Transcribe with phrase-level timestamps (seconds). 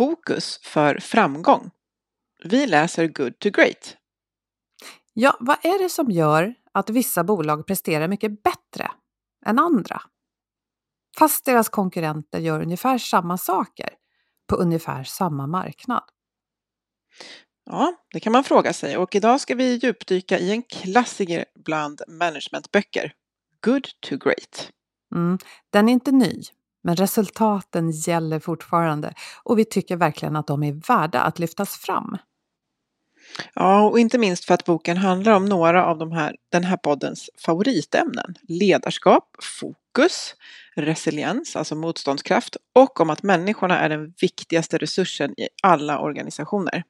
[0.00, 1.70] fokus för framgång.
[2.44, 3.96] Vi läser Good to Great.
[5.12, 8.90] Ja, vad är det som gör att vissa bolag presterar mycket bättre
[9.46, 10.02] än andra?
[11.18, 13.90] Fast deras konkurrenter gör ungefär samma saker
[14.48, 16.04] på ungefär samma marknad.
[17.64, 22.02] Ja, det kan man fråga sig och idag ska vi djupdyka i en klassiker bland
[22.08, 23.12] managementböcker,
[23.64, 24.70] Good to Great.
[25.14, 25.38] Mm,
[25.70, 26.42] den är inte ny,
[26.82, 32.16] men resultaten gäller fortfarande och vi tycker verkligen att de är värda att lyftas fram.
[33.54, 36.76] Ja, och inte minst för att boken handlar om några av de här, den här
[36.76, 38.34] poddens favoritämnen.
[38.48, 39.24] Ledarskap,
[39.60, 40.34] fokus,
[40.76, 46.82] resiliens, alltså motståndskraft och om att människorna är den viktigaste resursen i alla organisationer.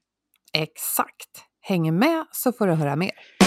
[0.53, 1.45] Exakt!
[1.61, 3.40] Häng med så får du höra mer.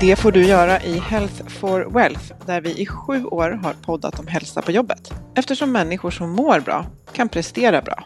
[0.00, 4.20] Det får du göra i Health for Wealth där vi i sju år har poddat
[4.20, 5.12] om hälsa på jobbet.
[5.34, 8.04] Eftersom människor som mår bra kan prestera bra.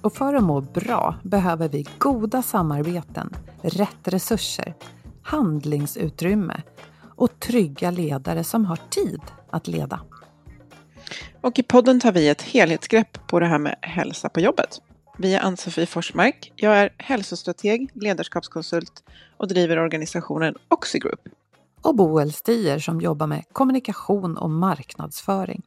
[0.00, 4.74] Och för att må bra behöver vi goda samarbeten, rätt resurser,
[5.22, 6.62] handlingsutrymme
[7.16, 10.00] och trygga ledare som har tid att leda.
[11.40, 14.80] Och i podden tar vi ett helhetsgrepp på det här med hälsa på jobbet.
[15.22, 16.52] Vi är Ann-Sofie Forsmark.
[16.56, 19.04] Jag är hälsostrateg, ledarskapskonsult
[19.36, 21.20] och driver organisationen Oxigroup.
[21.82, 25.62] Och Boel Stier som jobbar med kommunikation och marknadsföring.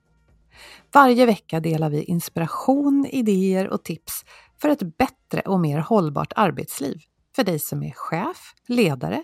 [0.94, 4.26] Varje vecka delar vi inspiration, idéer och tips
[4.62, 6.98] för ett bättre och mer hållbart arbetsliv.
[7.36, 9.24] För dig som är chef, ledare,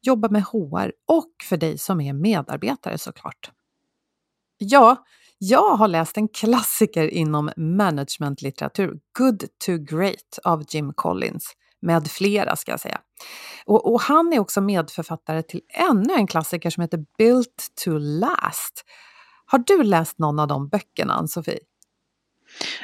[0.00, 3.50] jobbar med HR och för dig som är medarbetare såklart.
[4.58, 5.04] Ja,
[5.38, 12.56] jag har läst en klassiker inom managementlitteratur, Good to Great av Jim Collins, med flera
[12.56, 13.00] ska jag säga.
[13.66, 18.84] Och, och, han är också medförfattare till ännu en klassiker som heter Built to Last.
[19.46, 21.58] Har du läst någon av de böckerna, Ann-Sofie?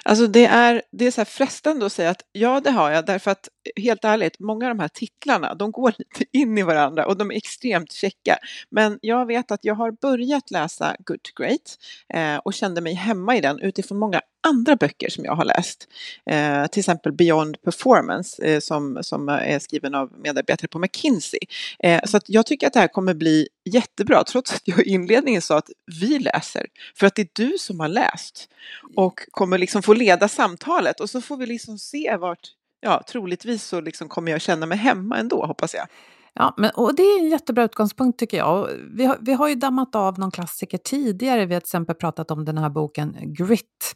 [0.05, 3.07] Alltså det är, det är så här frestande att säga att ja, det har jag,
[3.07, 7.07] därför att helt ärligt, många av de här titlarna, de går lite in i varandra
[7.07, 8.39] och de är extremt käcka.
[8.71, 11.79] Men jag vet att jag har börjat läsa Good to Great
[12.15, 15.89] eh, och kände mig hemma i den utifrån många andra böcker som jag har läst.
[16.31, 21.41] Eh, till exempel Beyond Performance eh, som, som är skriven av medarbetare på McKinsey.
[21.79, 24.91] Eh, så att jag tycker att det här kommer bli jättebra trots att jag i
[24.91, 25.71] inledningen sa att
[26.01, 26.67] vi läser.
[26.95, 28.49] För att det är du som har läst
[28.97, 32.49] och kommer liksom få leda samtalet och så får vi liksom se vart,
[32.85, 35.87] ja troligtvis så liksom kommer jag känna mig hemma ändå hoppas jag.
[36.35, 38.69] Ja, men, och det är en jättebra utgångspunkt tycker jag.
[38.97, 41.47] Vi har, vi har ju dammat av någon klassiker tidigare.
[41.47, 43.95] Vi har till exempel pratat om den här boken Grit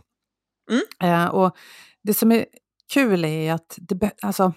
[0.70, 0.82] Mm.
[1.02, 1.56] Eh, och
[2.02, 2.46] det som är
[2.94, 4.52] kul är att det, alltså,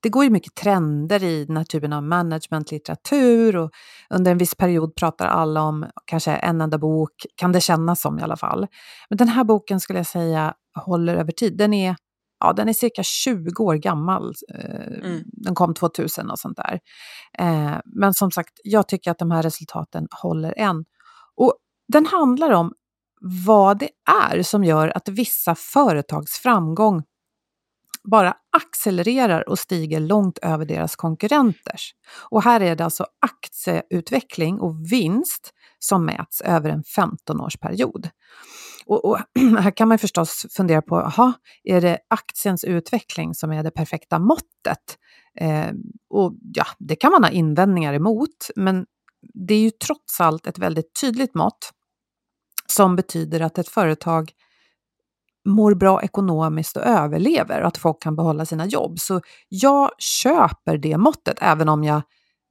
[0.00, 3.70] det går ju mycket trender i den här typen av managementlitteratur och
[4.10, 8.18] under en viss period pratar alla om kanske en enda bok, kan det kännas som
[8.18, 8.66] i alla fall.
[9.08, 11.56] Men den här boken skulle jag säga håller över tid.
[11.56, 11.96] Den är,
[12.42, 14.34] ja, den är cirka 20 år gammal.
[14.54, 15.22] Eh, mm.
[15.24, 16.80] Den kom 2000 och sånt där.
[17.38, 20.84] Eh, men som sagt, jag tycker att de här resultaten håller än.
[21.36, 21.54] Och
[21.92, 22.72] den handlar om
[23.46, 23.90] vad det
[24.30, 27.02] är som gör att vissa företags framgång
[28.10, 31.94] bara accelererar och stiger långt över deras konkurrenters.
[32.30, 38.08] Och här är det alltså aktieutveckling och vinst som mäts över en 15-årsperiod.
[38.86, 39.18] Och, och,
[39.58, 41.32] här kan man förstås fundera på, aha,
[41.64, 44.98] är det aktiens utveckling som är det perfekta måttet?
[45.40, 45.70] Eh,
[46.10, 48.86] och ja, det kan man ha invändningar emot, men
[49.34, 51.72] det är ju trots allt ett väldigt tydligt mått
[52.66, 54.32] som betyder att ett företag
[55.44, 58.98] mår bra ekonomiskt och överlever och att folk kan behålla sina jobb.
[58.98, 61.96] Så jag köper det måttet, även om jag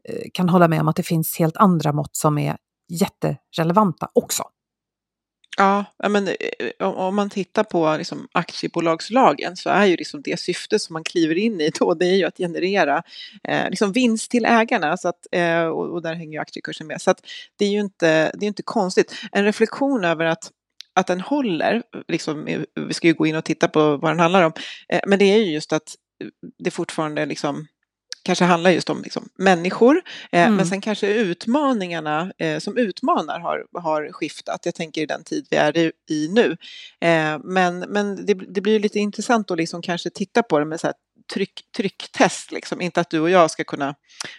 [0.09, 2.57] eh, kan hålla med om att det finns helt andra mått som är
[2.89, 4.43] jätterelevanta också.
[5.57, 6.33] Ja, men eh,
[6.79, 11.03] eh, om man tittar på liksom aktiebolagslagen så är ju liksom det syfte som man
[11.03, 13.03] kliver in i då, det är ju att generera
[13.43, 17.01] eh, liksom vinst till ägarna så att, eh, och, och, där hänger ju aktiekursen med.
[17.01, 17.21] Så att
[17.55, 19.15] det är ju inte, det är inte konstigt.
[19.31, 20.51] En reflektion över att
[20.93, 24.19] att den håller, liksom, eh, vi ska ju gå in och titta på vad den
[24.19, 24.53] handlar om,
[24.89, 25.95] eh, men det är ju just att
[26.63, 27.67] det fortfarande liksom
[28.23, 30.01] kanske handlar just om liksom, människor,
[30.31, 30.55] eh, mm.
[30.55, 34.65] men sen kanske utmaningarna eh, som utmanar har, har skiftat.
[34.65, 36.57] Jag tänker i den tid vi är i, i nu.
[37.01, 40.79] Eh, men men det, det blir lite intressant att liksom kanske titta på det med
[40.79, 40.95] så här
[41.33, 42.81] tryck, trycktest, liksom.
[42.81, 43.95] inte att du och jag ska kunna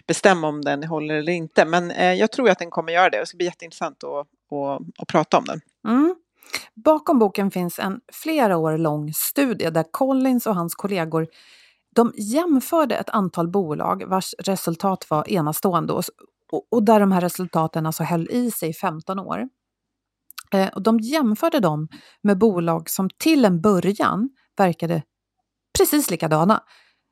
[0.07, 1.65] bestämma om den håller eller inte.
[1.65, 3.19] Men eh, jag tror att den kommer göra det.
[3.19, 5.61] Det ska bli jätteintressant att, att, att prata om den.
[5.87, 6.15] Mm.
[6.73, 11.27] Bakom boken finns en flera år lång studie där Collins och hans kollegor
[11.95, 16.03] de jämförde ett antal bolag vars resultat var enastående och,
[16.71, 19.47] och där de här resultaten alltså höll i sig i 15 år.
[20.53, 21.87] Eh, och de jämförde dem
[22.23, 25.03] med bolag som till en början verkade
[25.77, 26.63] precis likadana.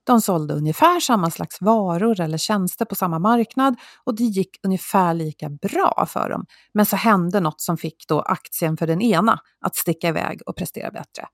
[0.03, 5.13] De sålde ungefär samma slags varor eller tjänster på samma marknad och det gick ungefär
[5.13, 6.45] lika bra för dem.
[6.73, 10.55] Men så hände något som fick då aktien för den ena att sticka iväg och
[10.55, 11.27] prestera bättre.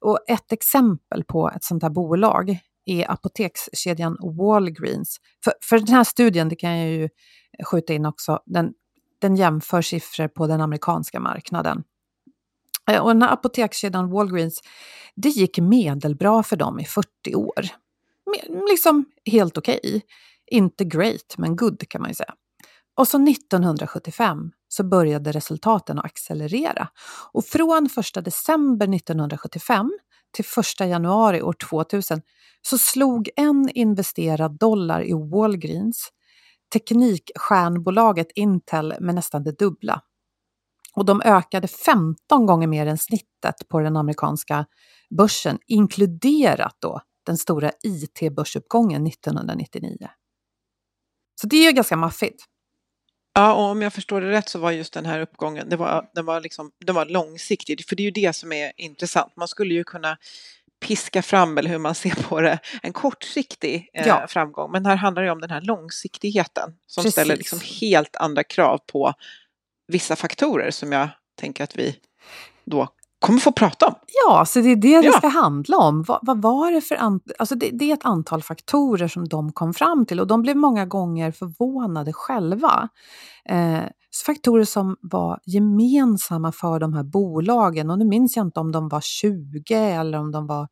[0.00, 5.20] Och ett exempel på ett sånt här bolag är apotekskedjan Walgreens.
[5.44, 7.08] För, för den här studien, det kan jag ju
[7.64, 8.72] skjuta in också, den,
[9.18, 11.84] den jämför siffror på den amerikanska marknaden.
[12.90, 14.60] Eh, och den här apotekskedjan Walgreens,
[15.14, 17.66] det gick medelbra för dem i 40 år.
[18.70, 19.80] Liksom helt okej.
[19.84, 20.00] Okay.
[20.50, 22.34] Inte great, men good kan man ju säga.
[22.96, 26.88] Och så 1975 så började resultaten att accelerera.
[27.32, 29.92] Och från 1 december 1975
[30.32, 30.44] till
[30.80, 32.22] 1 januari år 2000
[32.62, 36.12] så slog en investerad dollar i Walgreens
[36.72, 40.02] teknikstjärnbolaget Intel med nästan det dubbla.
[40.94, 44.66] Och de ökade 15 gånger mer än snittet på den amerikanska
[45.18, 50.08] börsen, inkluderat då den stora IT-börsuppgången 1999.
[51.40, 52.44] Så det är ju ganska maffigt.
[53.36, 56.08] Ja, och om jag förstår det rätt så var just den här uppgången, det var,
[56.14, 59.36] den var, liksom, den var långsiktig, för det är ju det som är intressant.
[59.36, 60.16] Man skulle ju kunna
[60.80, 64.26] piska fram, eller hur man ser på det, en kortsiktig eh, ja.
[64.28, 64.72] framgång.
[64.72, 67.12] Men här handlar det om den här långsiktigheten som Precis.
[67.12, 69.14] ställer liksom helt andra krav på
[69.88, 71.08] vissa faktorer som jag
[71.40, 71.96] tänker att vi
[72.64, 72.88] då
[73.26, 73.94] kommer få prata om.
[74.26, 75.02] Ja, så det är det ja.
[75.02, 76.02] det ska handla om.
[76.02, 76.94] Vad, vad var det för...
[77.38, 80.56] Alltså det, det, är ett antal faktorer som de kom fram till och de blev
[80.56, 82.88] många gånger förvånade själva.
[83.48, 83.82] Eh,
[84.26, 88.88] faktorer som var gemensamma för de här bolagen och nu minns jag inte om de
[88.88, 90.68] var 20 eller om de var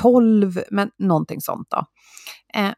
[0.00, 1.86] 12, men någonting sånt då.
[2.60, 2.72] Eh,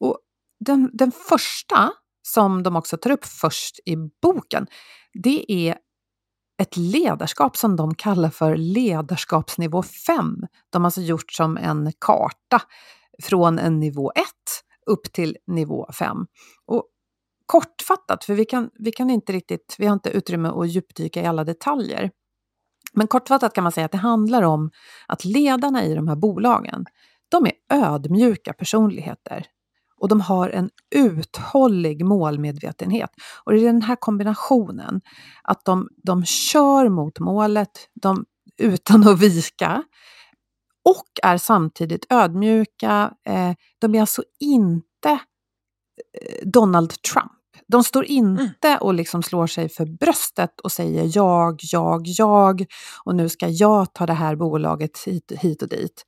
[0.00, 0.18] och
[0.60, 1.90] den, den första
[2.22, 4.66] som de också tar upp först i boken,
[5.22, 5.76] det är
[6.58, 10.46] ett ledarskap som de kallar för ledarskapsnivå 5.
[10.70, 12.62] De har alltså gjort som en karta
[13.22, 14.24] från en nivå 1
[14.86, 16.16] upp till nivå 5.
[16.66, 16.84] Och
[17.46, 21.26] kortfattat, för vi kan, vi kan inte riktigt, vi har inte utrymme att djupdyka i
[21.26, 22.10] alla detaljer.
[22.92, 24.70] Men kortfattat kan man säga att det handlar om
[25.08, 26.84] att ledarna i de här bolagen,
[27.28, 29.46] de är ödmjuka personligheter
[30.04, 33.10] och de har en uthållig målmedvetenhet.
[33.44, 35.00] Och det är den här kombinationen,
[35.42, 37.70] att de, de kör mot målet
[38.02, 38.24] de,
[38.58, 39.82] utan att vika
[40.84, 43.14] och är samtidigt ödmjuka.
[43.26, 47.32] Eh, de är alltså inte eh, Donald Trump.
[47.66, 48.78] De står inte mm.
[48.80, 52.66] och liksom slår sig för bröstet och säger jag, jag, jag
[53.04, 56.04] och nu ska jag ta det här bolaget hit, hit och dit.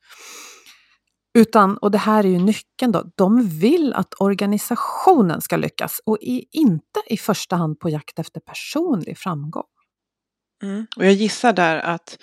[1.36, 6.18] Utan, och det här är ju nyckeln då, de vill att organisationen ska lyckas och
[6.20, 9.64] är inte i första hand på jakt efter personlig framgång.
[10.62, 10.86] Mm.
[10.96, 12.18] Och jag gissar där att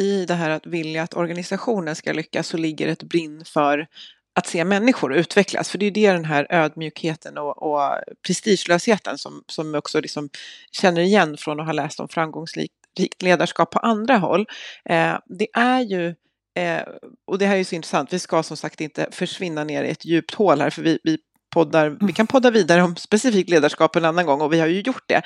[0.00, 3.86] i det här att vilja att organisationen ska lyckas så ligger ett brinn för
[4.34, 5.70] att se människor utvecklas.
[5.70, 7.80] För det är det den här ödmjukheten och, och
[8.26, 10.28] prestigelösheten som, som också liksom
[10.72, 12.74] känner igen från att ha läst om framgångsrikt
[13.22, 14.46] ledarskap på andra håll.
[14.84, 16.14] Eh, det är ju
[16.56, 16.82] Eh,
[17.26, 19.90] och det här är ju så intressant, vi ska som sagt inte försvinna ner i
[19.90, 21.18] ett djupt hål här, för vi, vi,
[21.54, 22.12] poddar, vi mm.
[22.12, 25.22] kan podda vidare om specifikt ledarskap en annan gång och vi har ju gjort det.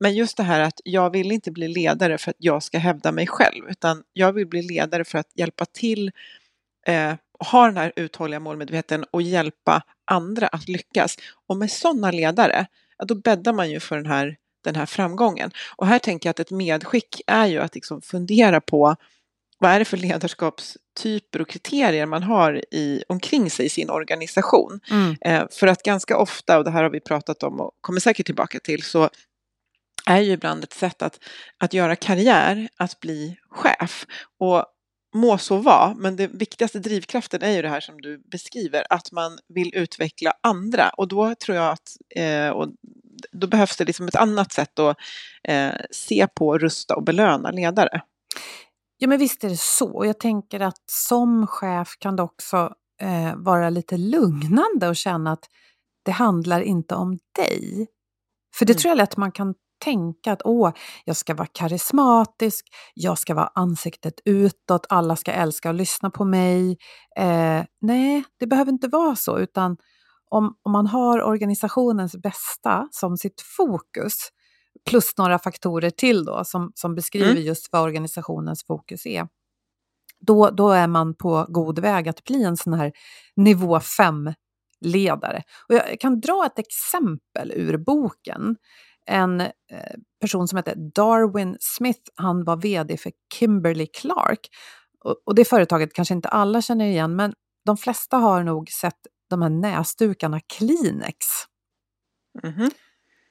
[0.00, 3.12] Men just det här att jag vill inte bli ledare för att jag ska hävda
[3.12, 6.12] mig själv, utan jag vill bli ledare för att hjälpa till
[6.86, 11.16] eh, ha den här uthålliga målmedveten och hjälpa andra att lyckas.
[11.46, 12.66] Och med sådana ledare,
[12.98, 15.50] ja, då bäddar man ju för den här, den här framgången.
[15.76, 18.96] Och här tänker jag att ett medskick är ju att liksom fundera på
[19.58, 24.80] vad är det för ledarskapstyper och kriterier man har i, omkring sig i sin organisation.
[24.90, 25.16] Mm.
[25.20, 28.26] Eh, för att ganska ofta, och det här har vi pratat om och kommer säkert
[28.26, 29.10] tillbaka till, så
[30.06, 31.18] är ju ibland ett sätt att,
[31.58, 34.06] att göra karriär att bli chef.
[34.40, 34.64] Och
[35.14, 39.12] må så vara, men den viktigaste drivkraften är ju det här som du beskriver, att
[39.12, 40.88] man vill utveckla andra.
[40.88, 42.68] Och då tror jag att eh, och
[43.32, 44.96] då behövs det liksom ett annat sätt att
[45.48, 48.02] eh, se på, rusta och belöna ledare.
[49.04, 49.96] Ja, men visst är det så.
[49.96, 55.32] Och jag tänker att som chef kan det också eh, vara lite lugnande och känna
[55.32, 55.44] att
[56.04, 57.86] det handlar inte om dig.
[58.56, 58.80] För det mm.
[58.80, 60.72] tror jag lätt man kan tänka att åh,
[61.04, 66.24] jag ska vara karismatisk, jag ska vara ansiktet utåt, alla ska älska och lyssna på
[66.24, 66.76] mig.
[67.16, 69.76] Eh, nej, det behöver inte vara så, utan
[70.30, 74.14] om, om man har organisationens bästa som sitt fokus,
[74.84, 77.42] plus några faktorer till då som, som beskriver mm.
[77.42, 79.28] just vad organisationens fokus är.
[80.20, 82.92] Då, då är man på god väg att bli en sån här
[83.36, 85.42] nivå 5-ledare.
[85.68, 88.56] Och jag kan dra ett exempel ur boken.
[89.06, 89.48] En eh,
[90.20, 94.40] person som heter Darwin Smith, han var vd för Kimberly Clark.
[95.04, 98.98] Och, och det företaget kanske inte alla känner igen, men de flesta har nog sett
[99.30, 101.16] de här näsdukarna Kleenex.
[102.42, 102.70] Mm -hmm.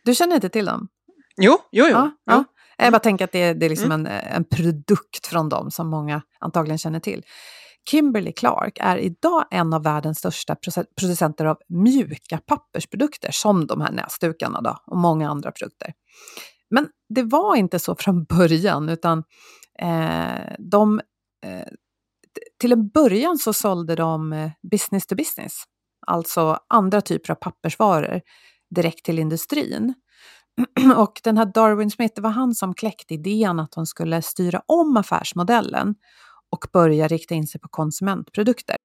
[0.04, 0.88] Du känner inte till dem?
[1.42, 1.92] Jo, jo, jo.
[1.92, 2.12] Ja.
[2.26, 2.44] Ja.
[2.78, 4.06] Jag bara tänker att det är, det är liksom mm.
[4.06, 7.24] en, en produkt från dem som många antagligen känner till.
[7.90, 10.56] Kimberly Clark är idag en av världens största
[11.00, 15.94] producenter av mjuka pappersprodukter, som de här näsdukarna då, och många andra produkter.
[16.70, 19.24] Men det var inte så från början, utan
[19.80, 21.02] eh, de,
[21.46, 21.68] eh,
[22.60, 25.64] till en början så sålde de eh, business to business,
[26.08, 28.22] alltså andra typer av pappersvaror
[28.76, 29.94] direkt till industrin.
[30.96, 34.62] Och den här Darwin Smith, det var han som kläckte idén att hon skulle styra
[34.66, 35.96] om affärsmodellen
[36.52, 38.76] och börja rikta in sig på konsumentprodukter.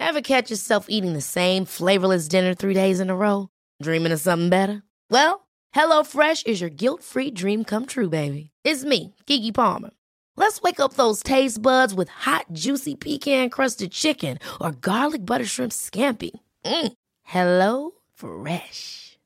[0.00, 3.48] Have catch yourself eating the same flavorless dinner three days in a row?
[3.82, 4.82] Dreaming of something better?
[5.10, 8.50] Well, hello fresh is your guilt free dream come true baby.
[8.64, 9.90] It's me, Gigi Palmer.
[10.36, 15.44] Let's wake up those taste buds with hot juicy pecan crusted chicken or garlic butter
[15.44, 16.30] shrimp scampi.
[16.64, 16.92] Mm.
[17.22, 19.09] Hello Fresh.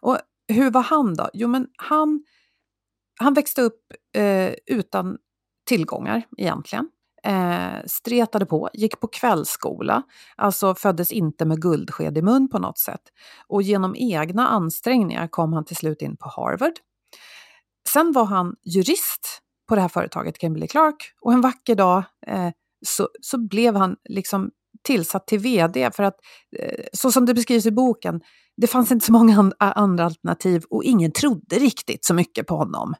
[0.00, 1.28] Och hur var han då?
[1.32, 2.24] Jo, men han,
[3.20, 3.80] han växte upp
[4.16, 5.18] eh, utan
[5.66, 6.88] tillgångar egentligen.
[7.22, 10.02] Eh, stretade på, gick på kvällsskola,
[10.36, 13.02] alltså föddes inte med guldsked i mun på något sätt.
[13.46, 16.72] Och genom egna ansträngningar kom han till slut in på Harvard.
[17.88, 22.50] Sen var han jurist på det här företaget, Kimberly Clark, och en vacker dag eh,
[22.86, 24.50] så, så blev han liksom
[24.82, 26.16] tillsatt till vd för att,
[26.58, 28.20] eh, så som det beskrivs i boken,
[28.60, 32.94] det fanns inte så många andra alternativ och ingen trodde riktigt så mycket på honom.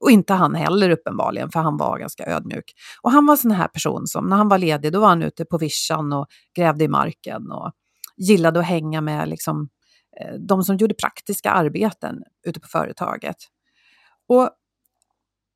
[0.00, 2.72] Och inte han heller uppenbarligen, för han var ganska ödmjuk.
[3.02, 5.22] Och han var en sån här person som när han var ledig, då var han
[5.22, 6.26] ute på vischan och
[6.56, 7.72] grävde i marken och
[8.16, 9.68] gillade att hänga med liksom,
[10.20, 13.36] eh, de som gjorde praktiska arbeten ute på företaget.
[14.28, 14.50] Och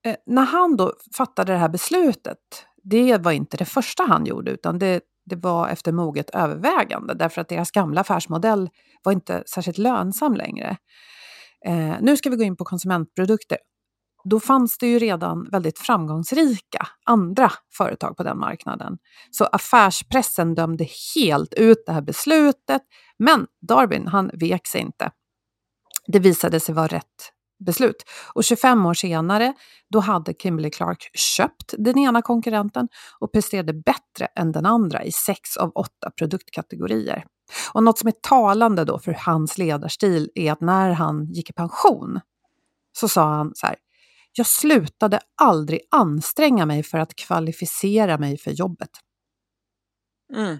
[0.06, 2.38] eh, när han då fattade det här beslutet,
[2.82, 7.40] det var inte det första han gjorde, utan det det var efter moget övervägande därför
[7.40, 8.70] att deras gamla affärsmodell
[9.04, 10.76] var inte särskilt lönsam längre.
[11.66, 13.58] Eh, nu ska vi gå in på konsumentprodukter.
[14.24, 18.98] Då fanns det ju redan väldigt framgångsrika andra företag på den marknaden.
[19.30, 22.82] Så affärspressen dömde helt ut det här beslutet.
[23.18, 25.10] Men Darwin, han vek sig inte.
[26.06, 27.33] Det visade sig vara rätt
[27.64, 28.04] beslut.
[28.34, 29.54] Och 25 år senare,
[29.90, 35.12] då hade Kimberly Clark köpt den ena konkurrenten och presterade bättre än den andra i
[35.12, 37.24] sex av åtta produktkategorier.
[37.72, 41.52] Och något som är talande då för hans ledarstil är att när han gick i
[41.52, 42.20] pension
[42.92, 43.76] så sa han så här,
[44.36, 48.90] jag slutade aldrig anstränga mig för att kvalificera mig för jobbet.
[50.34, 50.58] Mm.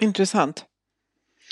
[0.00, 0.64] Intressant.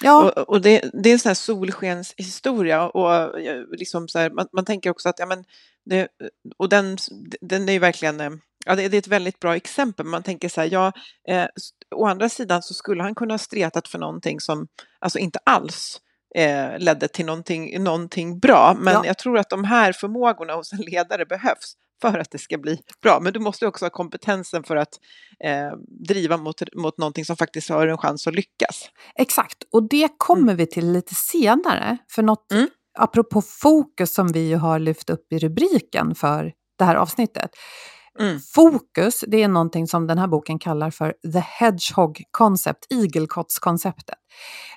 [0.02, 0.32] Ja.
[0.36, 3.40] Och, och det, det, är en sån här solskenshistoria och
[3.78, 5.44] liksom så här, man, man, tänker också att, ja men,
[5.84, 6.08] det,
[6.56, 6.98] och den,
[7.40, 8.30] den är ju verkligen, eh,
[8.66, 10.92] ja det, det, är ett väldigt bra exempel, man tänker så här, ja,
[11.28, 11.46] eh,
[11.94, 16.00] å andra sidan så skulle han kunna ha stretat för någonting som, alltså inte alls
[16.34, 19.06] eh, ledde till någonting, någonting bra, men ja.
[19.06, 22.78] jag tror att de här förmågorna hos en ledare behövs för att det ska bli
[23.02, 23.20] bra.
[23.20, 24.98] Men du måste också ha kompetensen för att
[25.44, 25.70] eh,
[26.08, 28.90] driva mot, mot någonting som faktiskt har en chans att lyckas.
[29.14, 30.56] Exakt, och det kommer mm.
[30.56, 31.98] vi till lite senare.
[32.10, 32.68] För något, mm.
[32.98, 37.50] apropå fokus som vi har lyft upp i rubriken för det här avsnittet.
[38.18, 38.40] Mm.
[38.54, 44.18] Fokus, det är någonting som den här boken kallar för the hedgehog concept, igelkottskonceptet.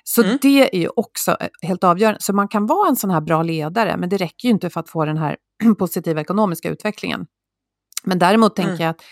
[0.04, 0.38] Så mm.
[0.42, 2.20] det är ju också eh, helt avgörande.
[2.22, 4.80] Så man kan vara en sån här bra ledare, men det räcker ju inte för
[4.80, 5.36] att få den här
[5.78, 7.26] positiva ekonomiska utvecklingen.
[8.04, 8.82] Men däremot tänker mm.
[8.82, 9.02] jag att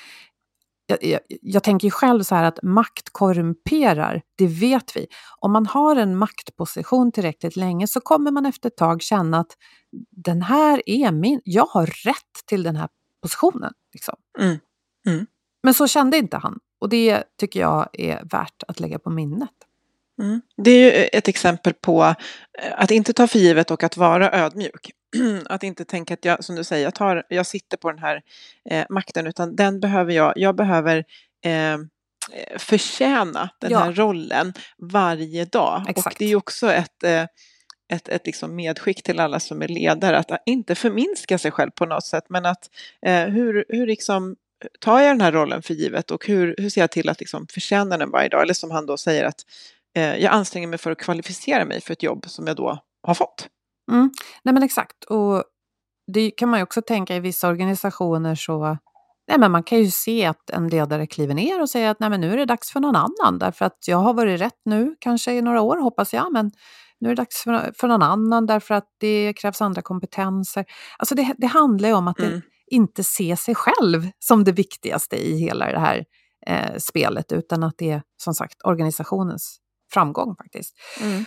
[0.87, 5.07] jag, jag, jag, tänker ju själv så här att makt korrumperar, det vet vi.
[5.39, 9.53] Om man har en maktposition tillräckligt länge så kommer man efter ett tag känna att
[10.11, 12.89] den här är min, jag har rätt till den här
[13.23, 13.73] positionen.
[13.93, 14.15] Liksom.
[14.39, 14.59] Mm.
[15.07, 15.27] Mm.
[15.63, 19.51] Men så kände inte han och det tycker jag är värt att lägga på minnet.
[20.23, 20.41] Mm.
[20.57, 24.33] Det är ju ett exempel på eh, att inte ta för givet och att vara
[24.33, 24.91] ödmjuk.
[25.47, 28.23] Att inte tänka att jag, som du säger, jag, tar, jag sitter på den här
[28.71, 31.05] eh, makten, utan den behöver jag, jag behöver
[31.45, 31.79] eh,
[32.59, 33.79] förtjäna den ja.
[33.79, 35.85] här rollen varje dag.
[35.89, 36.07] Exakt.
[36.07, 37.25] Och det är också ett, eh,
[37.93, 41.87] ett, ett liksom medskick till alla som är ledare, att inte förminska sig själv på
[41.87, 42.71] något sätt, men att
[43.07, 44.37] eh, hur, hur liksom
[44.81, 47.47] tar jag den här rollen för givet och hur, hur ser jag till att liksom
[47.51, 48.43] förtjäna den varje dag?
[48.43, 49.41] Eller som han då säger att
[49.97, 53.15] eh, jag anstränger mig för att kvalificera mig för ett jobb som jag då har
[53.15, 53.49] fått.
[53.91, 54.11] Mm.
[54.43, 55.45] Nej men exakt, och
[56.13, 58.79] det kan man ju också tänka i vissa organisationer så
[59.29, 62.11] Nej, men man kan ju se att en ledare kliver ner och säger att Nej,
[62.11, 64.97] men nu är det dags för någon annan därför att jag har varit rätt nu,
[64.99, 66.51] kanske i några år hoppas jag, men
[67.03, 70.65] nu är det dags för, för någon annan därför att det krävs andra kompetenser.
[70.99, 72.41] Alltså det, det handlar ju om att mm.
[72.67, 76.05] inte se sig själv som det viktigaste i hela det här
[76.47, 79.59] eh, spelet utan att det är som sagt organisationens
[79.93, 80.75] framgång faktiskt.
[81.01, 81.25] Mm.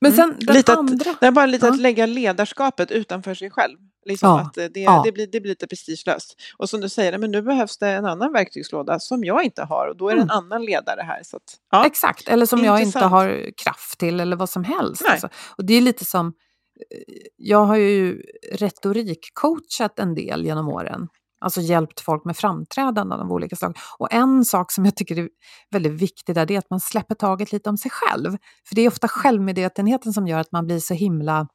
[0.00, 0.16] Men mm.
[0.16, 0.46] sen mm.
[0.46, 1.10] den lite andra...
[1.10, 1.72] Att, det är bara lite ja.
[1.72, 3.78] att lägga ledarskapet utanför sig själv.
[4.06, 4.40] Liksom ja.
[4.40, 5.02] att det, ja.
[5.04, 6.34] det, blir, det blir lite prestigelöst.
[6.56, 9.88] Och som du säger, men nu behövs det en annan verktygslåda som jag inte har
[9.88, 10.36] och då är det en mm.
[10.36, 11.22] annan ledare här.
[11.22, 11.86] Så att, ja.
[11.86, 12.80] Exakt, eller som Intressant.
[12.80, 15.06] jag inte har kraft till eller vad som helst.
[15.08, 15.28] Alltså.
[15.58, 21.08] Och det är lite som, eh, jag har ju retorikcoachat en del genom åren.
[21.40, 23.76] Alltså hjälpt folk med framträdanden av olika slag.
[23.98, 25.28] Och en sak som jag tycker är
[25.70, 28.30] väldigt viktig där, det är att man släpper taget lite om sig själv.
[28.68, 31.48] För det är ofta självmedvetenheten som gör att man blir så himla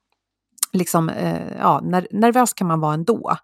[0.74, 1.80] liksom, eh, ja,
[2.12, 3.36] nervös kan man vara ändå.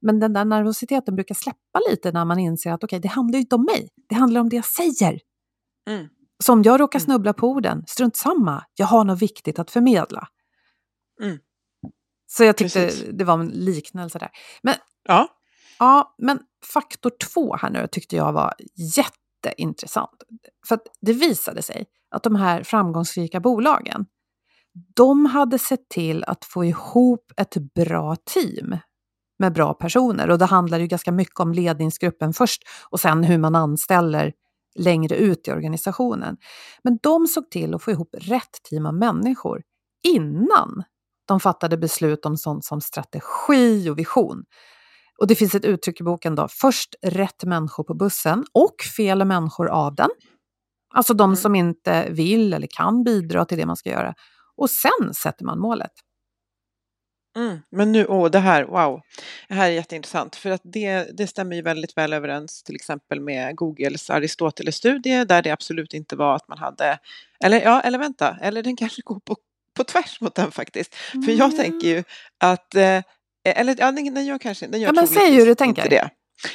[0.00, 3.36] Men den där nervositeten brukar släppa lite när man inser att okej, okay, det handlar
[3.36, 5.20] ju inte om mig, det handlar om det jag säger.
[5.90, 6.08] Mm.
[6.44, 7.04] Så om jag råkar mm.
[7.04, 10.28] snubbla på orden, strunt samma, jag har något viktigt att förmedla.
[11.22, 11.38] Mm.
[12.26, 13.04] Så jag tyckte Precis.
[13.12, 14.30] det var en liknelse där.
[14.62, 14.74] Men,
[15.08, 15.28] ja.
[15.78, 16.38] ja, men
[16.72, 18.54] faktor två här nu tyckte jag var
[18.96, 20.22] jätteintressant.
[20.68, 24.06] För det visade sig att de här framgångsrika bolagen,
[24.96, 28.76] de hade sett till att få ihop ett bra team
[29.38, 30.30] med bra personer.
[30.30, 34.32] Och det handlar ju ganska mycket om ledningsgruppen först och sen hur man anställer
[34.78, 36.36] längre ut i organisationen.
[36.84, 39.62] Men de såg till att få ihop rätt team av människor
[40.08, 40.82] innan
[41.28, 44.44] de fattade beslut om sånt som strategi och vision.
[45.20, 49.24] Och det finns ett uttryck i boken då, först rätt människor på bussen och fel
[49.24, 50.10] människor av den.
[50.94, 51.36] Alltså de mm.
[51.36, 54.14] som inte vill eller kan bidra till det man ska göra
[54.60, 55.92] och sen sätter man målet.
[57.36, 59.00] Mm, men nu, åh, det här, wow,
[59.48, 63.20] det här är jätteintressant för att det, det stämmer ju väldigt väl överens till exempel
[63.20, 66.98] med Googles Aristoteles-studie där det absolut inte var att man hade,
[67.44, 69.36] eller ja, eller vänta, eller den kanske går på,
[69.76, 70.96] på tvärs mot den faktiskt.
[71.14, 71.22] Mm.
[71.22, 72.04] För jag tänker ju
[72.38, 73.02] att, eh,
[73.44, 75.90] eller ja, den, den gör kanske, den gör ja, men säg hur du tänker.
[75.90, 76.10] Det.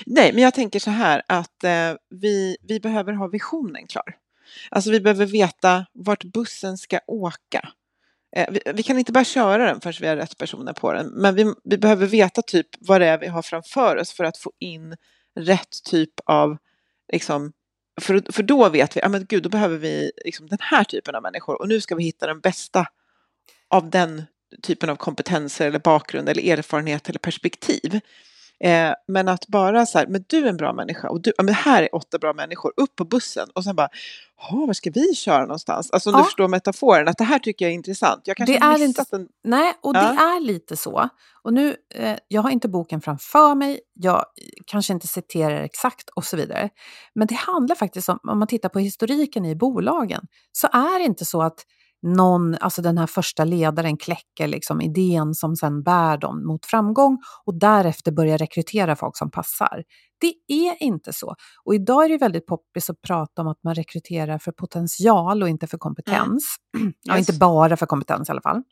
[0.06, 4.15] Nej, men jag tänker så här att eh, vi, vi behöver ha visionen klar.
[4.70, 7.70] Alltså vi behöver veta vart bussen ska åka.
[8.36, 11.08] Eh, vi, vi, kan inte bara köra den förrän vi har rätt personer på den,
[11.08, 14.38] men vi, vi, behöver veta typ vad det är vi har framför oss för att
[14.38, 14.95] få in
[15.39, 16.58] rätt typ av,
[17.12, 17.54] liksom,
[18.02, 21.15] för, för då vet vi, ja men gud, då behöver vi liksom den här typen
[21.15, 22.88] av människor och nu ska vi hitta den bästa
[23.67, 24.24] av den
[24.63, 28.00] typen av kompetenser eller bakgrund eller erfarenhet eller perspektiv.
[28.63, 31.54] Eh, men att bara så här, men du är en bra människa och du, men
[31.54, 33.89] här är åtta bra människor, upp på bussen och sen bara,
[34.52, 35.91] var ska vi köra någonstans?
[35.91, 36.20] Alltså om ja.
[36.20, 38.22] du förstår metaforen, att det här tycker jag är intressant.
[38.26, 39.28] Jag kanske det är inte, en...
[39.44, 40.02] Nej, och ja.
[40.02, 41.10] det är lite så.
[41.44, 44.26] Och nu, eh, jag har inte boken framför mig, jag
[44.65, 46.70] kanske inte citerar exakt och så vidare.
[47.15, 51.06] Men det handlar faktiskt om, om man tittar på historiken i bolagen, så är det
[51.06, 51.65] inte så att
[52.06, 57.18] någon, alltså den här första ledaren kläcker liksom idén som sen bär dem mot framgång
[57.46, 59.84] och därefter börjar rekrytera folk som passar.
[60.22, 61.36] Det är inte så.
[61.63, 65.50] Och idag är det väldigt poppis att prata om att man rekryterar för potential och
[65.50, 66.56] inte för kompetens.
[66.76, 66.88] Mm.
[66.88, 66.96] Yes.
[67.02, 68.63] Ja, inte bara för kompetens i alla fall.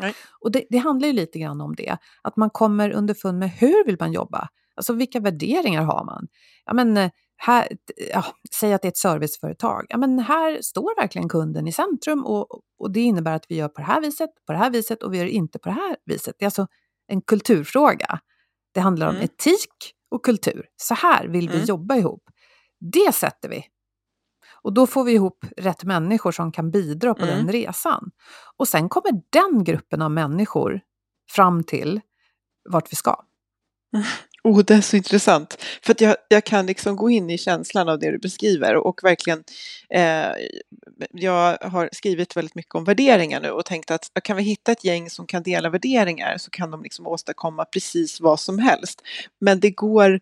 [0.00, 0.14] Nej.
[0.40, 3.86] Och det, det, handlar ju lite grann om det, att man kommer underfund med hur
[3.86, 4.48] vill man jobba?
[4.76, 6.28] Alltså vilka värderingar har man?
[6.64, 7.68] Ja, men, eh, här,
[8.10, 9.86] ja, säg att det är ett serviceföretag.
[9.88, 13.68] Ja, men här står verkligen kunden i centrum och, och det innebär att vi gör
[13.68, 15.96] på det här viset, på det här viset och vi gör inte på det här
[16.04, 16.34] viset.
[16.38, 16.66] Det är alltså
[17.06, 18.18] en kulturfråga.
[18.74, 19.24] Det handlar om mm.
[19.24, 20.66] etik och kultur.
[20.76, 21.66] Så här vill vi mm.
[21.66, 22.22] jobba ihop.
[22.80, 23.64] Det sätter vi.
[24.62, 27.36] Och då får vi ihop rätt människor som kan bidra på mm.
[27.36, 28.10] den resan.
[28.56, 30.80] Och sen kommer den gruppen av människor
[31.30, 32.00] fram till
[32.70, 33.16] vart vi ska.
[34.44, 35.56] Oh, det är så intressant.
[35.82, 39.00] För att jag, jag kan liksom gå in i känslan av det du beskriver och
[39.02, 39.44] verkligen
[39.90, 40.28] eh,
[41.12, 44.84] jag har skrivit väldigt mycket om värderingar nu och tänkt att kan vi hitta ett
[44.84, 49.02] gäng som kan dela värderingar så kan de liksom åstadkomma precis vad som helst.
[49.40, 50.20] Men det går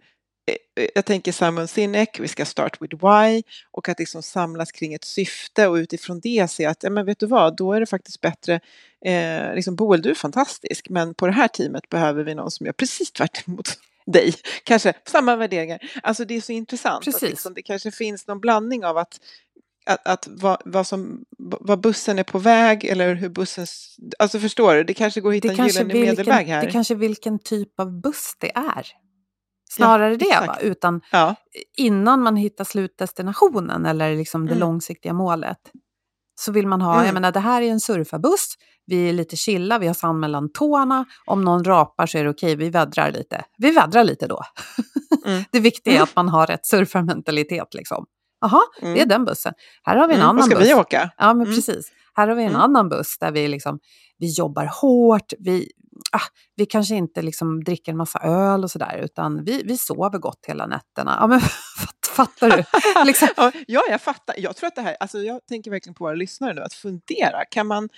[0.79, 4.95] eh, jag tänker Simon Sinek, vi ska start with why och att liksom samlas kring
[4.95, 7.87] ett syfte och utifrån det se att, ja men vet du vad, då är det
[7.87, 8.61] faktiskt bättre,
[9.05, 12.67] eh, liksom Boel du är fantastisk men på det här teamet behöver vi någon som
[12.67, 14.35] gör precis tvärt emot dig,
[14.65, 15.79] kanske samma värderingar.
[16.03, 17.23] Alltså det är så intressant Precis.
[17.23, 19.21] att liksom, det kanske finns någon blandning av att
[19.87, 23.67] att, att vad, vad, som, vad bussen är på väg eller hur bussen...
[24.19, 26.63] Alltså förstår du, det kanske går att hitta en gyllene medelväg här.
[26.63, 28.87] Det är kanske vilken typ av buss det är.
[29.71, 30.59] Snarare ja, det, va?
[30.61, 31.35] utan ja.
[31.77, 34.61] innan man hittar slutdestinationen eller liksom det mm.
[34.61, 35.59] långsiktiga målet
[36.35, 37.07] så vill man ha, mm.
[37.07, 38.55] jag menar det här är en surfarbuss,
[38.87, 42.31] vi är lite chilla, vi har sand mellan tårna, om någon rapar så är det
[42.31, 43.45] okej, vi vädrar lite.
[43.59, 44.43] Vi vädrar lite då.
[45.27, 45.45] Mm.
[45.53, 46.05] det viktiga är mm.
[46.05, 48.07] att man har rätt surfarmentalitet liksom.
[48.41, 48.95] Jaha, mm.
[48.95, 49.53] det är den bussen.
[49.83, 50.29] Här har vi en mm.
[50.29, 50.59] annan buss.
[50.59, 51.11] ska vi åka?
[51.17, 51.57] Ja, men mm.
[51.57, 51.93] precis.
[52.15, 52.61] Här har vi en mm.
[52.61, 53.79] annan buss där vi, liksom,
[54.19, 55.69] vi jobbar hårt, vi,
[56.13, 60.19] ah, vi kanske inte liksom dricker en massa öl och sådär, utan vi, vi sover
[60.19, 61.17] gott hela nätterna.
[61.21, 61.41] Ja, men,
[62.17, 62.65] fattar du?
[63.07, 63.29] liksom.
[63.67, 64.35] ja, jag fattar.
[64.39, 67.45] Jag tror att det här, alltså jag tänker verkligen på våra lyssnare nu, att fundera.
[67.51, 67.89] Kan man,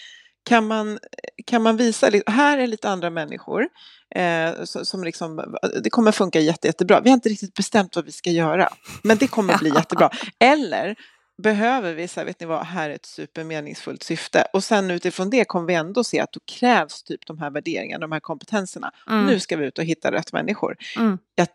[0.44, 0.98] kan man,
[1.46, 3.68] kan man visa, här är lite andra människor,
[4.14, 7.00] eh, som liksom, det kommer funka jätte, jättebra.
[7.00, 8.68] Vi har inte riktigt bestämt vad vi ska göra,
[9.02, 10.11] men det kommer bli jättebra.
[10.38, 10.96] Eller
[11.42, 14.46] behöver vi, så här, vet ni vad, här är ett supermeningsfullt syfte.
[14.52, 18.00] Och sen utifrån det kommer vi ändå se att då krävs typ de här värderingarna,
[18.00, 18.92] de här kompetenserna.
[19.11, 19.26] Mm.
[19.26, 20.76] Nu ska vi ut och hitta rätt människor.
[20.96, 21.18] Mm.
[21.35, 21.46] Ja,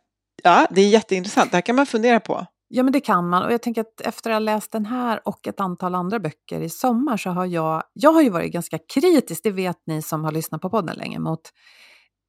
[0.44, 2.48] ja, det är jätteintressant, det här kan man fundera på.
[2.72, 3.44] Ja, men det kan man.
[3.44, 6.62] Och jag tänker att efter att ha läst den här och ett antal andra böcker
[6.62, 10.24] i sommar så har jag, jag har ju varit ganska kritisk, det vet ni som
[10.24, 11.42] har lyssnat på podden länge, mot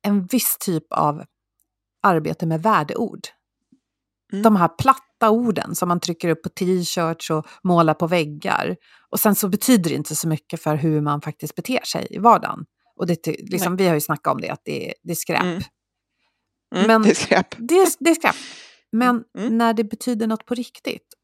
[0.03, 1.24] en viss typ av
[2.03, 3.20] arbete med värdeord.
[4.33, 4.42] Mm.
[4.42, 8.76] De här platta orden som man trycker upp på t-shirts och målar på väggar.
[9.11, 12.18] Och sen så betyder det inte så mycket för hur man faktiskt beter sig i
[12.18, 12.64] vardagen.
[12.96, 15.42] Och det, liksom, vi har ju snackat om det, att det, det är skräp.
[15.42, 15.62] Mm.
[16.74, 17.46] Mm, Men det är skräp.
[17.59, 18.37] Det, det är skräp.
[18.92, 19.59] Men mm.
[19.59, 21.14] när det betyder något på riktigt,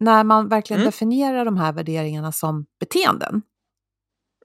[0.00, 0.86] när man verkligen mm.
[0.88, 3.42] definierar de här värderingarna som beteenden,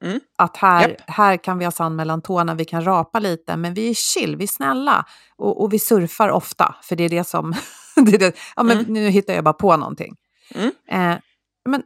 [0.02, 0.20] Mm.
[0.38, 1.00] Att här, yep.
[1.06, 4.36] här kan vi ha sand mellan tårna, vi kan rapa lite, men vi är chill,
[4.36, 7.54] vi är snälla och, och vi surfar ofta, för det är det som...
[7.96, 8.92] det är det, ja, men mm.
[8.92, 10.16] Nu hittar jag bara på någonting.
[10.54, 10.72] Mm.
[10.88, 11.18] Eh,
[11.68, 11.82] men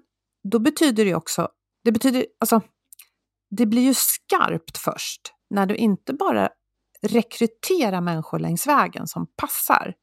[0.50, 1.48] då betyder det också...
[1.84, 2.60] Det betyder, alltså,
[3.50, 6.48] det blir ju skarpt först när du inte bara
[7.02, 9.94] rekryterar människor längs vägen som passar,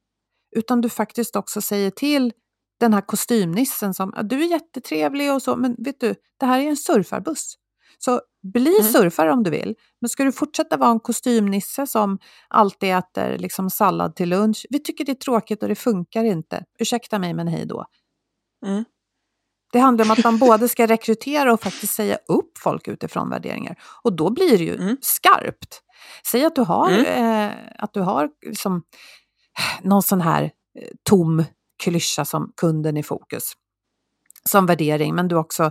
[0.56, 2.34] utan du faktiskt också säger till
[2.80, 6.64] den här kostymnissen som du är jättetrevlig och så, men vet du, det här är
[6.64, 7.56] en surfarbuss.
[7.98, 8.22] Så
[8.54, 8.92] bli mm.
[8.92, 13.70] surfare om du vill, men ska du fortsätta vara en kostymnisse som alltid äter liksom
[13.70, 17.48] sallad till lunch, vi tycker det är tråkigt och det funkar inte, ursäkta mig men
[17.48, 17.86] hej då.
[18.66, 18.84] Mm.
[19.72, 23.80] Det handlar om att man både ska rekrytera och faktiskt säga upp folk utifrån värderingar.
[24.04, 24.98] Och då blir det ju mm.
[25.02, 25.82] skarpt.
[26.32, 27.06] Säg att du har, mm.
[27.06, 28.84] eh, att du har liksom,
[29.82, 31.44] någon sån här eh, tom
[31.84, 33.54] klyscha som kunden i fokus
[34.50, 35.64] som värdering, men du också,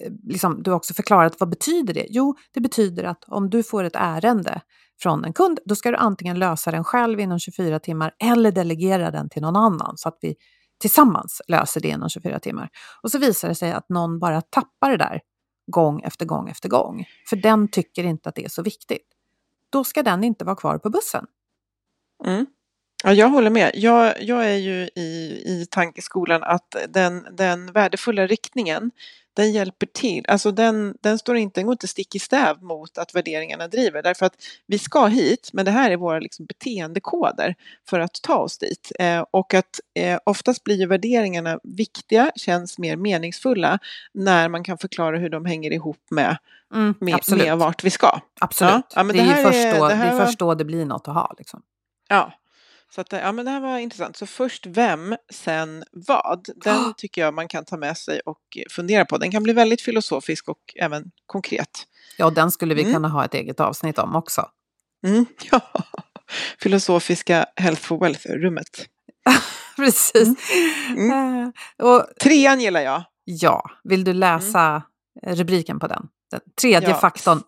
[0.00, 2.06] eh, liksom, du har också förklarat vad betyder det?
[2.10, 4.60] Jo, det betyder att om du får ett ärende
[5.00, 9.10] från en kund, då ska du antingen lösa den själv inom 24 timmar eller delegera
[9.10, 10.34] den till någon annan så att vi
[10.80, 12.70] tillsammans löser det inom 24 timmar.
[13.02, 15.20] Och så visar det sig att någon bara tappar det där
[15.66, 19.06] gång efter gång efter gång, för den tycker inte att det är så viktigt.
[19.70, 21.26] Då ska den inte vara kvar på bussen.
[22.24, 22.46] Mm.
[23.02, 23.70] Ja, jag håller med.
[23.74, 28.90] Jag, jag är ju i, i tankeskolan att den, den värdefulla riktningen
[29.34, 32.98] den hjälper till, alltså den, den står inte, den går inte stick i stäv mot
[32.98, 34.34] att värderingarna driver därför att
[34.66, 37.54] vi ska hit men det här är våra liksom beteendekoder
[37.88, 42.78] för att ta oss dit eh, och att eh, oftast blir ju värderingarna viktiga, känns
[42.78, 43.78] mer meningsfulla
[44.14, 46.36] när man kan förklara hur de hänger ihop med,
[46.74, 48.20] mm, med, med vart vi ska.
[48.40, 51.08] Absolut, ja, ja, det, är först då, det, det är först då det blir något
[51.08, 51.34] att ha.
[51.38, 51.62] Liksom.
[52.08, 52.32] Ja,
[52.94, 54.16] så att, ja, men det här var intressant.
[54.16, 56.48] Så först vem, sen vad.
[56.56, 59.18] Den tycker jag man kan ta med sig och fundera på.
[59.18, 61.86] Den kan bli väldigt filosofisk och även konkret.
[62.18, 62.94] Ja, den skulle vi mm.
[62.94, 64.48] kunna ha ett eget avsnitt om också.
[65.06, 65.60] Mm, ja,
[66.58, 68.86] filosofiska Health for Wealth-rummet.
[69.76, 70.28] Precis.
[70.88, 71.10] Mm.
[71.10, 71.52] Mm.
[71.82, 73.04] Och, Trean gillar jag.
[73.24, 74.82] Ja, vill du läsa
[75.22, 75.36] mm.
[75.36, 76.08] rubriken på den?
[76.32, 76.94] den tredje ja.
[76.96, 77.42] faktorn.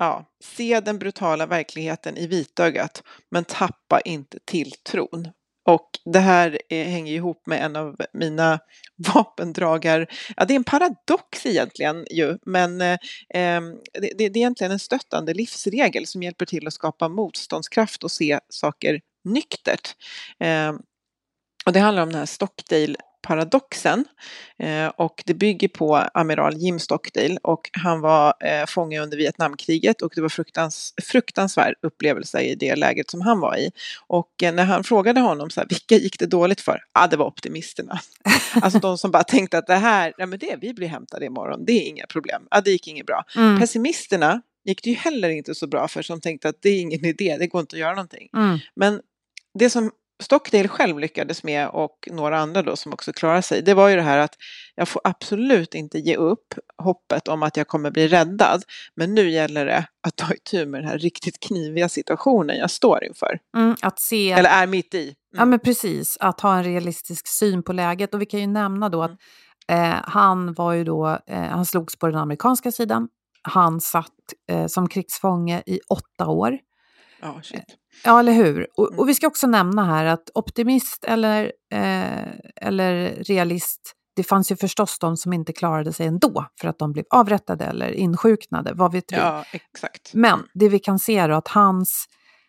[0.00, 5.28] Ja, se den brutala verkligheten i vitögat, men tappa inte tilltron.
[5.66, 8.58] Och det här är, hänger ihop med en av mina
[9.14, 10.06] vapendragar.
[10.36, 12.98] Ja, det är en paradox egentligen ju, men eh,
[13.34, 18.10] ehm, det, det, är egentligen en stöttande livsregel som hjälper till att skapa motståndskraft och
[18.10, 19.96] se saker nyktert.
[20.38, 20.72] Eh,
[21.66, 24.04] och det handlar om den här Stockdale paradoxen.
[24.58, 30.02] Eh, och det bygger på amiral Jim Stockdale och han var eh, fånge under Vietnamkriget
[30.02, 33.70] och det var fruktans, fruktansvärd upplevelse i det läget som han var i.
[34.06, 36.82] Och eh, när han frågade honom så här, vilka gick det dåligt för?
[36.92, 38.00] Ja, ah, det var optimisterna.
[38.62, 41.64] alltså de som bara tänkte att det här, nej men det, vi blir hämtade imorgon,
[41.64, 42.42] det är inga problem.
[42.50, 43.24] Ja, ah, det gick inget bra.
[43.36, 43.60] Mm.
[43.60, 47.04] Pessimisterna gick det ju heller inte så bra för som tänkte att det är ingen
[47.04, 48.28] idé, det går inte att göra någonting.
[48.36, 48.58] Mm.
[48.74, 49.00] Men
[49.58, 53.74] det som Stockdale själv lyckades med och några andra då som också klarar sig, det
[53.74, 54.34] var ju det här att
[54.74, 58.62] jag får absolut inte ge upp hoppet om att jag kommer bli räddad.
[58.94, 63.04] Men nu gäller det att ta itu med den här riktigt kniviga situationen jag står
[63.04, 63.38] inför.
[63.56, 64.32] Mm, att se...
[64.32, 65.02] Eller är mitt i.
[65.02, 65.14] Mm.
[65.32, 68.14] Ja men precis, att ha en realistisk syn på läget.
[68.14, 69.16] Och vi kan ju nämna då att
[69.68, 69.90] mm.
[69.90, 73.08] eh, han var ju då, eh, han slogs på den amerikanska sidan.
[73.42, 74.06] Han satt
[74.50, 76.58] eh, som krigsfånge i åtta år.
[77.20, 77.64] Ja, shit.
[78.04, 78.66] Ja, eller hur?
[78.76, 84.52] Och, och, vi ska också nämna här att optimist eller, eh, eller realist, det fanns
[84.52, 88.72] ju förstås de som inte klarade sig ändå för att de blev avrättade eller insjuknade,
[88.74, 89.16] vad vet vi?
[89.16, 90.14] Ja, exakt.
[90.14, 92.06] Men det vi kan se är att hans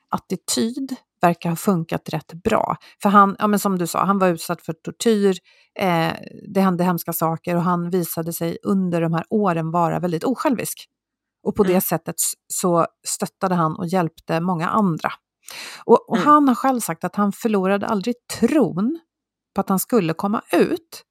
[0.10, 2.77] attityd verkar ha funkat rätt bra.
[3.01, 5.38] För han, ja men som du sa, han var utsatt för tortyr,
[5.79, 6.13] eh,
[6.53, 10.88] det hände hemska saker och han visade sig under de här åren vara väldigt osjälvisk.
[11.43, 11.75] Och på mm.
[11.75, 12.15] det sättet
[12.47, 15.12] så stöttade han och hjälpte många andra.
[15.86, 16.27] Och, och mm.
[16.27, 18.99] han har själv sagt att han förlorade aldrig tron
[19.56, 21.06] på att han skulle komma ut.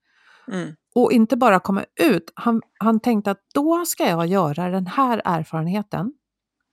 [0.53, 0.75] Mm.
[0.95, 5.23] Och inte bara komma ut, han, han tänkte att då ska jag göra den här
[5.25, 6.13] erfarenheten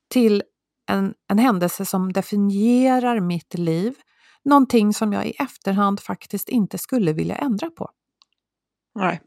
[0.10, 0.44] till
[0.90, 3.96] en, en händelse som definierar mitt liv.
[4.44, 7.90] Någonting som jag i efterhand faktiskt inte skulle vilja ändra på.
[8.96, 9.22] Nej.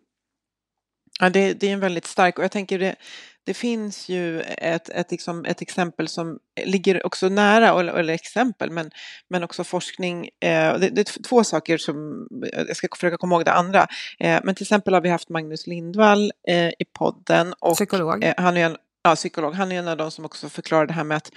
[1.21, 2.97] Ja, det, det är en väldigt stark, och jag tänker det,
[3.45, 8.71] det finns ju ett, ett, liksom, ett exempel som ligger också nära, eller, eller exempel,
[8.71, 8.91] men,
[9.29, 10.25] men också forskning.
[10.41, 13.87] Eh, det, det, är två saker som, jag ska försöka komma ihåg det andra,
[14.19, 17.55] eh, men till exempel har vi haft Magnus Lindvall eh, i podden.
[17.61, 18.25] Och, Psykolog.
[18.25, 19.55] Eh, han är en, ja, psykolog.
[19.55, 21.33] Han är en av de som också förklarar det här med att,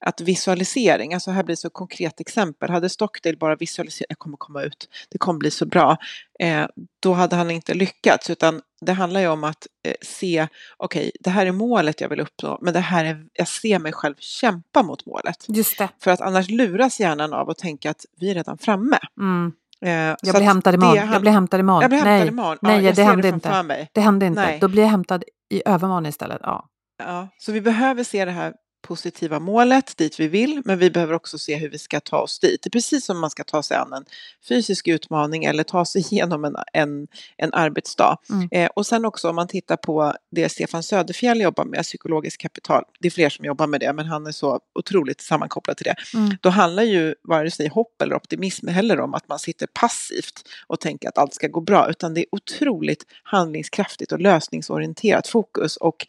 [0.00, 2.70] att visualisering, alltså här blir så konkret exempel.
[2.70, 5.96] Hade Stockdale bara visualiserat, jag kommer komma ut, det kommer bli så bra,
[6.40, 6.66] eh,
[7.00, 8.30] då hade han inte lyckats.
[8.30, 12.08] Utan det handlar ju om att eh, se, okej, okay, det här är målet jag
[12.08, 15.44] vill uppnå, men det här är, jag ser mig själv kämpa mot målet.
[15.48, 15.88] Just det.
[16.00, 18.98] För att annars luras hjärnan av att tänka att vi är redan framme.
[19.20, 19.52] Mm.
[19.80, 21.12] Eh, jag, blir hämtad imorgon.
[21.12, 21.82] jag blir hämtad imorgon.
[21.82, 22.58] Jag blir hämtad Nej, imorgon.
[22.62, 23.62] Nej, ja, det hände inte.
[23.62, 23.90] Mig.
[23.92, 24.40] Det hände inte.
[24.40, 24.58] Nej.
[24.60, 26.40] Då blir jag hämtad i övermorgon istället.
[26.42, 26.68] Ja.
[26.98, 28.54] Ja, så vi behöver se det här
[28.86, 32.38] positiva målet dit vi vill, men vi behöver också se hur vi ska ta oss
[32.38, 32.62] dit.
[32.62, 34.04] Det är precis som man ska ta sig an en
[34.48, 38.16] fysisk utmaning eller ta sig igenom en, en, en arbetsdag.
[38.30, 38.48] Mm.
[38.50, 42.84] Eh, och sen också om man tittar på det Stefan Söderfjell jobbar med, psykologiskt kapital,
[43.00, 45.94] det är fler som jobbar med det, men han är så otroligt sammankopplad till det.
[46.14, 46.36] Mm.
[46.40, 50.80] Då handlar ju vare sig hopp eller optimism heller om att man sitter passivt och
[50.80, 56.06] tänker att allt ska gå bra, utan det är otroligt handlingskraftigt och lösningsorienterat fokus och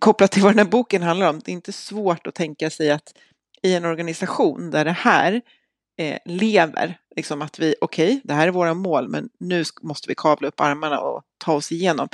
[0.00, 2.90] kopplat till vad den här boken handlar om, det är inte svårt att tänka sig
[2.90, 3.12] att
[3.62, 5.42] i en organisation där det här
[5.98, 10.08] eh, lever, liksom att vi, okej, okay, det här är våra mål, men nu måste
[10.08, 12.08] vi kavla upp armarna och ta oss igenom.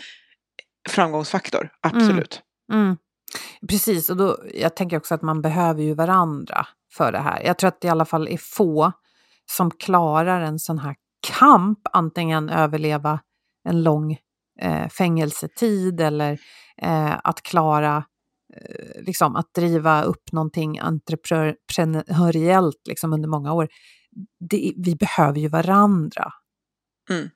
[0.88, 2.42] Framgångsfaktor, absolut.
[2.72, 2.84] Mm.
[2.84, 2.96] Mm.
[3.68, 7.42] Precis, och då, jag tänker också att man behöver ju varandra för det här.
[7.44, 8.92] Jag tror att det i alla fall är få
[9.50, 10.94] som klarar en sån här
[11.38, 13.20] kamp, antingen överleva
[13.68, 14.18] en lång
[14.60, 16.38] eh, fängelsetid eller
[16.82, 18.04] eh, att klara
[18.56, 23.68] eh, liksom, att driva upp någonting entreprenöriellt liksom, under många år.
[24.50, 26.32] Det, vi behöver ju varandra.
[27.10, 27.30] Mm.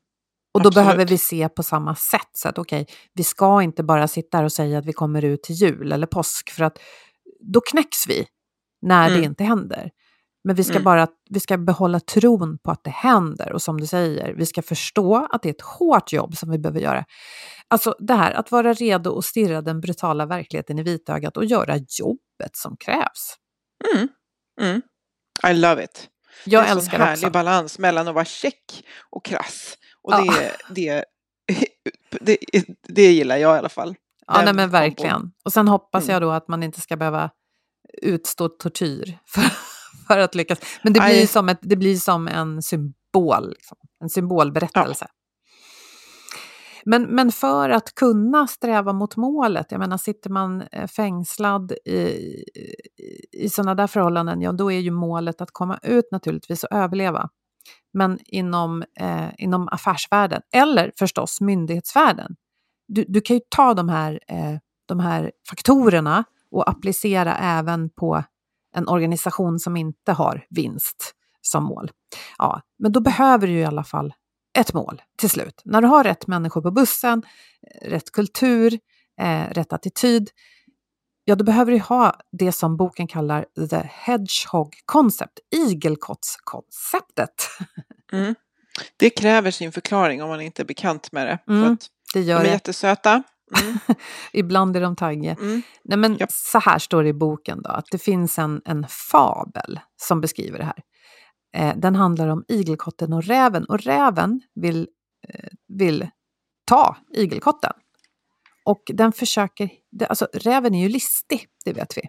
[0.54, 0.87] Och då Absolut.
[0.87, 2.30] behöver vi se på samma sätt.
[2.32, 5.24] Så att okej, okay, vi ska inte bara sitta här och säga att vi kommer
[5.24, 6.78] ut till jul eller påsk, för att
[7.40, 8.26] då knäcks vi
[8.82, 9.20] när mm.
[9.20, 9.90] det inte händer.
[10.44, 10.85] Men vi ska mm.
[10.85, 13.52] bara vi ska behålla tron på att det händer.
[13.52, 16.59] Och som du säger, vi ska förstå att det är ett hårt jobb som vi
[16.59, 17.04] behöver göra.
[17.70, 21.76] Alltså det här att vara redo och stirra den brutala verkligheten i vitögat och göra
[21.76, 23.37] jobbet som krävs.
[23.94, 24.09] Mm.
[24.61, 24.83] Mm.
[25.50, 26.09] I love it.
[26.44, 27.31] Jag det är älskar en härlig också.
[27.31, 29.79] balans mellan att vara check och krass.
[30.02, 30.50] Och det, ja.
[30.70, 31.05] det,
[32.20, 32.38] det,
[32.88, 33.94] det, gillar jag i alla fall.
[34.26, 35.33] Ja, nej, men verkligen.
[35.44, 36.12] Och sen hoppas mm.
[36.12, 37.31] jag då att man inte ska behöva
[38.02, 39.42] utstå tortyr för,
[40.07, 40.59] för att lyckas.
[40.83, 43.79] Men det blir, som, ett, det blir som en symbol, liksom.
[44.02, 45.07] en symbolberättelse.
[45.09, 45.26] Ja.
[46.88, 52.44] Men, men för att kunna sträva mot målet, jag menar sitter man eh, fängslad i,
[53.33, 57.29] i sådana där förhållanden, ja då är ju målet att komma ut naturligtvis och överleva.
[57.92, 62.37] Men inom, eh, inom affärsvärlden, eller förstås myndighetsvärlden,
[62.88, 68.22] du, du kan ju ta de här, eh, de här faktorerna och applicera även på
[68.75, 71.90] en organisation som inte har vinst som mål.
[72.38, 74.14] Ja, men då behöver du i alla fall
[74.57, 75.62] ett mål till slut.
[75.64, 77.23] När du har rätt människor på bussen,
[77.83, 78.79] rätt kultur,
[79.21, 80.31] eh, rätt attityd,
[81.25, 87.49] ja då behöver du ha det som boken kallar the hedgehog concept, igelkottskonceptet.
[88.12, 88.35] Mm.
[88.97, 91.53] Det kräver sin förklaring om man inte är bekant med det.
[91.53, 91.77] Mm,
[92.14, 92.53] det gör de är det.
[92.53, 93.23] jättesöta.
[93.62, 93.79] Mm.
[94.33, 95.33] Ibland är de taggiga.
[95.40, 95.62] Mm.
[95.85, 96.27] Nej, men ja.
[96.31, 100.59] Så här står det i boken då, att det finns en, en fabel som beskriver
[100.59, 100.83] det här.
[101.57, 103.64] Eh, den handlar om igelkotten och räven.
[103.64, 104.88] Och räven vill,
[105.29, 106.09] eh, vill
[106.64, 107.73] ta igelkotten.
[108.64, 109.71] Och den försöker,
[110.09, 112.03] alltså räven är ju listig, det vet vi.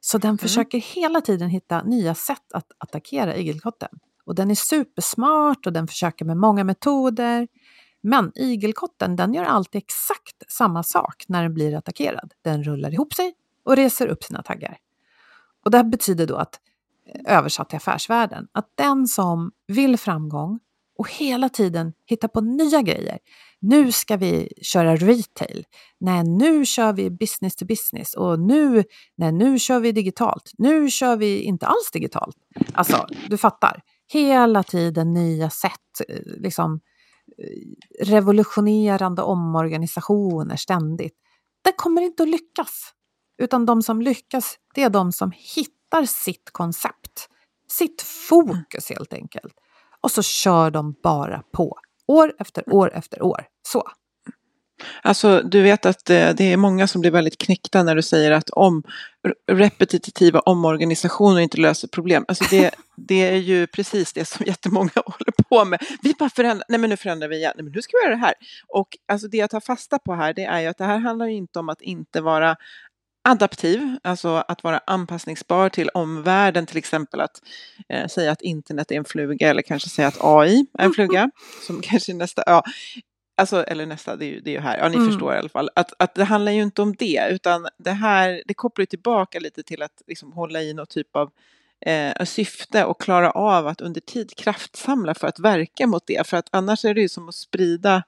[0.00, 0.38] Så den mm.
[0.38, 3.88] försöker hela tiden hitta nya sätt att attackera igelkotten.
[4.24, 7.48] Och den är supersmart och den försöker med många metoder.
[8.02, 12.32] Men igelkotten den gör alltid exakt samma sak när den blir attackerad.
[12.42, 13.34] Den rullar ihop sig
[13.64, 14.78] och reser upp sina taggar.
[15.64, 16.60] Och det här betyder då att
[17.24, 18.46] översatt till affärsvärlden.
[18.52, 20.60] Att den som vill framgång
[20.98, 23.18] och hela tiden hittar på nya grejer.
[23.60, 25.64] Nu ska vi köra retail.
[26.00, 28.84] Nej, nu kör vi business to business och nu,
[29.16, 30.50] nej, nu kör vi digitalt.
[30.58, 32.36] Nu kör vi inte alls digitalt.
[32.72, 33.82] Alltså, du fattar.
[34.12, 36.80] Hela tiden nya sätt, eh, liksom
[37.38, 41.14] eh, revolutionerande omorganisationer ständigt.
[41.64, 42.90] Det kommer inte att lyckas.
[43.42, 47.28] Utan de som lyckas, det är de som hittar hittar sitt koncept,
[47.68, 49.54] sitt fokus helt enkelt.
[50.00, 53.44] Och så kör de bara på, år efter år efter år.
[53.62, 53.82] Så.
[55.02, 58.50] Alltså, du vet att det är många som blir väldigt knäckta när du säger att
[58.50, 58.82] om
[59.52, 62.24] repetitiva omorganisationer inte löser problem.
[62.28, 65.82] Alltså det, det är ju precis det som jättemånga håller på med.
[66.02, 68.14] Vi bara förändrar, nej men nu förändrar vi igen, nej men nu ska vi göra
[68.14, 68.34] det här.
[68.68, 71.26] Och alltså det jag tar fasta på här, det är ju att det här handlar
[71.26, 72.56] inte om att inte vara
[73.24, 77.42] adaptiv, alltså att vara anpassningsbar till omvärlden, till exempel att
[77.88, 81.30] eh, säga att internet är en fluga eller kanske säga att AI är en fluga,
[81.66, 82.62] som kanske nästa, ja,
[83.36, 85.08] alltså, eller nästa, det är ju, det är ju här, ja ni mm.
[85.08, 88.42] förstår i alla fall, att, att det handlar ju inte om det, utan det här,
[88.46, 91.30] det kopplar ju tillbaka lite till att liksom hålla i någon typ av
[91.86, 96.36] eh, syfte och klara av att under tid kraftsamla för att verka mot det, för
[96.36, 98.02] att annars är det ju som att sprida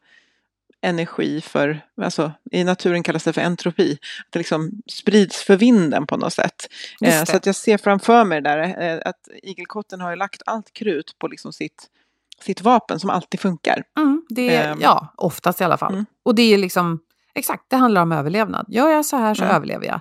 [0.86, 6.06] energi för, alltså i naturen kallas det för entropi, att det liksom sprids för vinden
[6.06, 6.68] på något sätt.
[7.00, 10.72] Eh, så att jag ser framför mig där eh, att igelkotten har ju lagt allt
[10.72, 11.86] krut på liksom sitt,
[12.40, 13.84] sitt vapen som alltid funkar.
[13.98, 15.92] Mm, det är, eh, ja, oftast i alla fall.
[15.92, 16.06] Mm.
[16.22, 17.00] Och det är liksom,
[17.34, 18.66] exakt, det handlar om överlevnad.
[18.68, 19.56] Gör jag så här så mm.
[19.56, 20.00] överlever jag.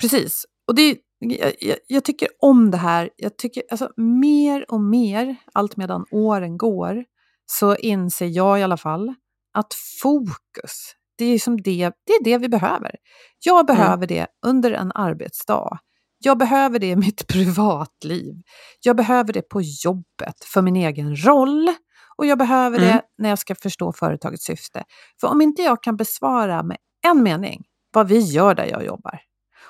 [0.00, 0.46] Precis.
[0.66, 1.52] Och det jag,
[1.86, 3.10] jag, tycker om det här.
[3.16, 7.04] Jag tycker alltså, mer och mer, allt medan åren går,
[7.46, 9.14] så inser jag i alla fall
[9.52, 12.96] att fokus, det är, som det, det är det vi behöver.
[13.44, 13.66] Jag mm.
[13.66, 14.06] behöver mm.
[14.06, 15.78] det under en arbetsdag.
[16.18, 18.34] Jag behöver det i mitt privatliv.
[18.80, 21.74] Jag behöver det på jobbet för min egen roll.
[22.16, 22.88] Och jag behöver mm.
[22.88, 24.84] det när jag ska förstå företagets syfte.
[25.20, 27.62] För om inte jag kan besvara med en mening
[27.92, 29.20] vad vi gör där jag jobbar.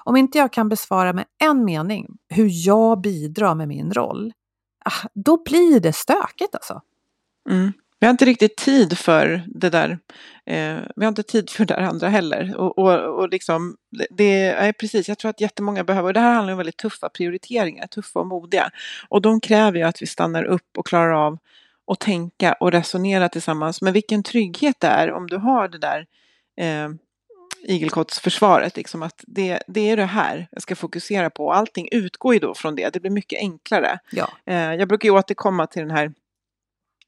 [0.05, 4.33] Om inte jag kan besvara med en mening hur jag bidrar med min roll.
[4.85, 6.81] Ah, då blir det stökigt alltså.
[7.51, 7.73] Mm.
[8.03, 9.99] Vi har inte riktigt tid för det där.
[10.47, 12.57] Eh, vi har inte tid för det andra heller.
[12.57, 13.77] Och, och, och liksom,
[14.11, 17.09] det är precis, jag tror att jättemånga behöver, och det här handlar om väldigt tuffa
[17.09, 18.71] prioriteringar, tuffa och modiga.
[19.09, 21.38] Och de kräver ju att vi stannar upp och klarar av
[21.87, 23.83] att tänka och resonera tillsammans.
[23.83, 26.07] Men vilken trygghet det är om du har det där
[26.57, 26.88] eh,
[27.62, 31.53] igelkottsförsvaret, liksom att det, det är det här jag ska fokusera på.
[31.53, 33.99] Allting utgår ju då från det, det blir mycket enklare.
[34.11, 34.29] Ja.
[34.47, 36.12] Eh, jag brukar ju återkomma till den här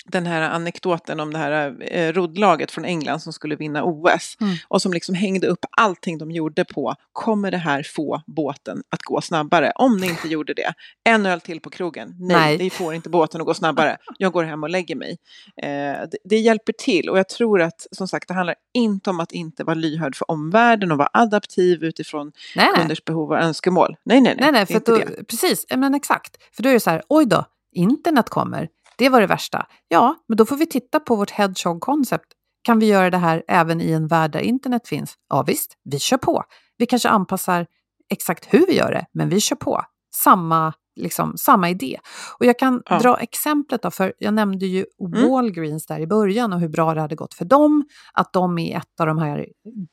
[0.09, 4.57] den här anekdoten om det här eh, roddlaget från England som skulle vinna OS mm.
[4.69, 9.03] och som liksom hängde upp allting de gjorde på kommer det här få båten att
[9.03, 9.73] gå snabbare?
[9.75, 10.73] Om ni inte gjorde det,
[11.05, 12.59] en öl till på krogen, nej, nej.
[12.59, 15.19] det får inte båten att gå snabbare, jag går hem och lägger mig.
[15.63, 15.69] Eh,
[16.11, 19.33] det, det, hjälper till och jag tror att som sagt det handlar inte om att
[19.33, 23.97] inte vara lyhörd för omvärlden och vara adaptiv utifrån nej, kunders behov och önskemål.
[24.05, 24.53] Nej, nej, nej.
[24.53, 26.37] nej, nej för då, Precis, men exakt.
[26.57, 28.69] För då är det så här, oj då, internet kommer,
[28.99, 29.67] det var det värsta.
[29.89, 32.27] Ja, men då får vi titta på vårt hedgehog-koncept.
[32.63, 35.15] Kan vi göra det här även i en värld där internet finns?
[35.29, 36.45] Ja visst, vi kör på.
[36.77, 37.67] Vi kanske anpassar
[38.11, 39.83] exakt hur vi gör det, men vi kör på.
[40.15, 41.99] Samma, liksom, samma idé.
[42.39, 42.99] Och jag kan ja.
[42.99, 45.31] dra exemplet då, för jag nämnde ju mm.
[45.31, 47.85] Walgreens där i början och hur bra det hade gått för dem.
[48.13, 49.47] Att de är ett av de här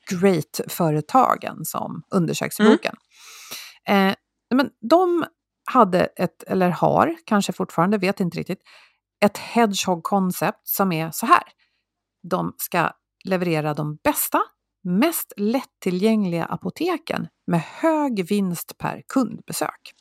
[0.10, 2.74] great-företagen som undersöks i mm.
[2.74, 2.95] boken.
[3.88, 4.14] Eh,
[4.56, 5.26] men de
[5.72, 8.62] hade ett, eller har kanske fortfarande, vet inte riktigt,
[9.26, 11.43] ett hedgehog-koncept som är så här.
[12.30, 12.91] De ska
[13.24, 14.41] leverera de bästa,
[14.84, 19.93] mest lättillgängliga apoteken med hög vinst per kundbesök.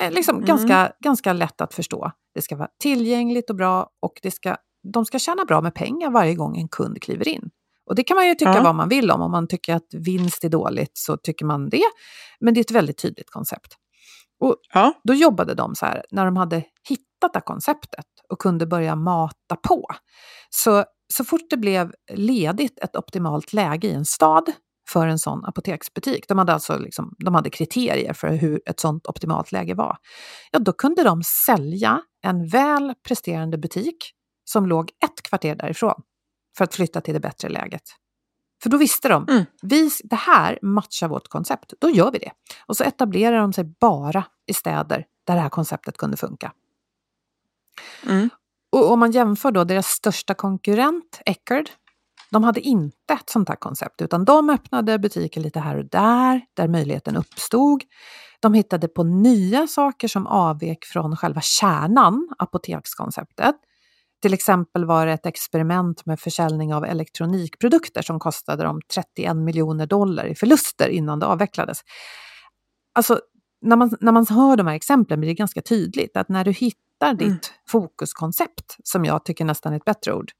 [0.00, 0.46] Eh, liksom mm.
[0.46, 2.12] ganska, ganska lätt att förstå.
[2.34, 4.56] Det ska vara tillgängligt och bra och det ska,
[4.92, 7.50] de ska tjäna bra med pengar varje gång en kund kliver in.
[7.86, 8.62] Och det kan man ju tycka ja.
[8.62, 9.20] vad man vill om.
[9.20, 11.84] Om man tycker att vinst är dåligt så tycker man det.
[12.40, 13.76] Men det är ett väldigt tydligt koncept.
[14.40, 14.92] Och ja.
[15.04, 16.56] Då jobbade de så här, när de hade
[16.88, 19.86] hittat det konceptet och kunde börja mata på.
[20.50, 24.52] Så, så fort det blev ledigt ett optimalt läge i en stad
[24.88, 29.06] för en sån apoteksbutik, de hade alltså liksom, de hade kriterier för hur ett sånt
[29.06, 29.96] optimalt läge var,
[30.50, 33.96] ja då kunde de sälja en väl presterande butik
[34.44, 36.02] som låg ett kvarter därifrån
[36.56, 37.82] för att flytta till det bättre läget.
[38.62, 39.44] För då visste de, mm.
[39.62, 42.32] vi, det här matchar vårt koncept, då gör vi det.
[42.66, 46.52] Och så etablerar de sig bara i städer där det här konceptet kunde funka.
[48.06, 48.30] Mm.
[48.72, 51.70] Och om man jämför då deras största konkurrent, Eckerd,
[52.30, 56.40] de hade inte ett sånt här koncept, utan de öppnade butiker lite här och där,
[56.54, 57.82] där möjligheten uppstod.
[58.40, 63.54] De hittade på nya saker som avvek från själva kärnan, apotekskonceptet.
[64.22, 69.86] Till exempel var det ett experiment med försäljning av elektronikprodukter som kostade dem 31 miljoner
[69.86, 71.80] dollar i förluster innan det avvecklades.
[72.94, 73.20] Alltså,
[73.60, 76.50] när man, när man hör de här exemplen blir det ganska tydligt att när du
[76.50, 76.78] hittar
[77.08, 77.38] ditt mm.
[77.68, 80.32] fokuskoncept, som jag tycker nästan är ett bättre ord,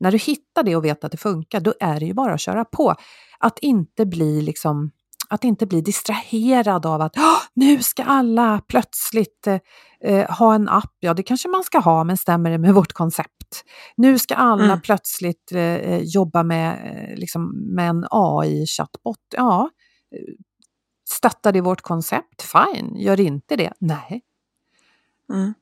[0.00, 2.40] när du hittar det och vet att det funkar, då är det ju bara att
[2.40, 2.94] köra på.
[3.38, 4.90] Att inte bli liksom
[5.30, 7.16] att inte bli distraherad av att
[7.54, 9.58] nu ska alla plötsligt eh,
[10.00, 10.96] eh, ha en app.
[11.00, 13.64] Ja, det kanske man ska ha, men stämmer det med vårt koncept?
[13.96, 14.80] Nu ska alla mm.
[14.80, 19.18] plötsligt eh, eh jobba med, eh, liksom, med en AI-chattbot.
[19.36, 19.70] Ja,
[21.08, 22.42] stöttar det vårt koncept?
[22.42, 22.96] Fine.
[22.96, 23.72] Gör inte det?
[23.78, 24.22] Nej.
[25.32, 25.54] Mm.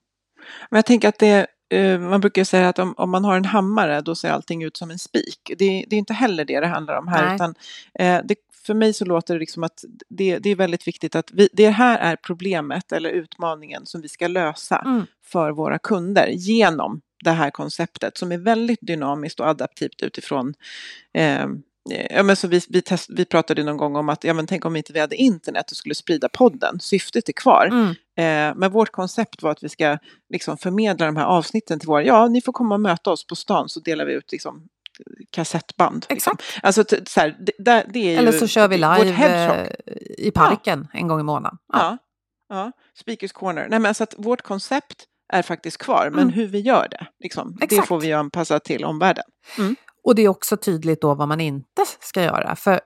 [0.71, 1.47] Men jag tänker att det
[2.01, 4.91] man brukar säga att om, om, man har en hammare då ser allting ut som
[4.91, 5.53] en spik.
[5.59, 7.35] Det, det är inte heller det det handlar om här.
[7.35, 7.55] Utan,
[7.95, 8.35] eh, det,
[8.67, 11.71] för mig så låter det liksom att det, det är väldigt viktigt att vi, det
[11.71, 15.07] här är problemet eller utmaningen som vi ska lösa mm.
[15.25, 20.55] för våra kunder genom det här konceptet som är väldigt dynamiskt och adaptivt utifrån
[21.15, 21.47] eh,
[22.11, 24.65] Ja, men så vi, vi, test, vi pratade någon gång om att ja, men tänk
[24.65, 26.81] om inte vi hade internet och skulle sprida podden.
[26.81, 27.67] Syftet är kvar.
[27.67, 27.89] Mm.
[28.19, 29.99] Eh, men vårt koncept var att vi ska
[30.33, 33.37] liksom, förmedla de här avsnitten till våra, ja ni får komma och möta oss på
[33.37, 34.69] stan så delar vi ut liksom,
[35.31, 36.07] kassettband.
[36.11, 36.33] Liksom.
[36.37, 36.43] Exakt.
[36.43, 36.61] Liksom.
[36.63, 39.67] Alltså, så här, det, det, är Eller så kör vi live eh,
[40.19, 40.99] i parken ja.
[40.99, 41.59] en gång i månaden.
[41.73, 41.79] Ja.
[42.49, 42.57] ja.
[42.57, 42.73] ja.
[42.95, 43.67] Speakers corner.
[43.69, 46.35] Nej, men alltså att vårt koncept är faktiskt kvar, men mm.
[46.35, 49.25] hur vi gör det, liksom, det får vi anpassa till omvärlden.
[49.59, 49.77] Mm.
[50.07, 52.57] Och det är också tydligt då vad man inte ska göra.
[52.57, 52.81] För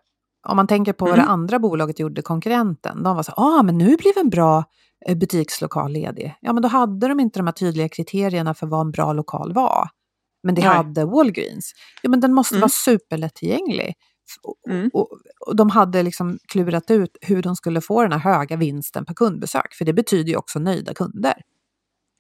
[0.49, 1.11] om man tänker på mm.
[1.11, 1.33] vad det mm.
[1.33, 4.65] andra bolaget gjorde, konkurrenten, de var så ah men nu blev en bra
[5.07, 6.35] eh, butikslokal ledig.
[6.41, 9.53] Ja, men då hade de inte de här tydliga kriterierna för vad en bra lokal
[9.53, 9.89] var.
[10.43, 10.71] Men det Nej.
[10.71, 11.73] hade Walgreens.
[12.03, 12.61] Ja, men den måste mm.
[12.61, 13.95] vara superlättillgänglig.
[14.69, 14.91] Mm.
[14.93, 15.09] Och,
[15.47, 19.15] och, de hade liksom klurat ut hur de skulle få den här höga vinsten per
[19.15, 21.35] kundbesök, för det betyder ju också nöjda kunder.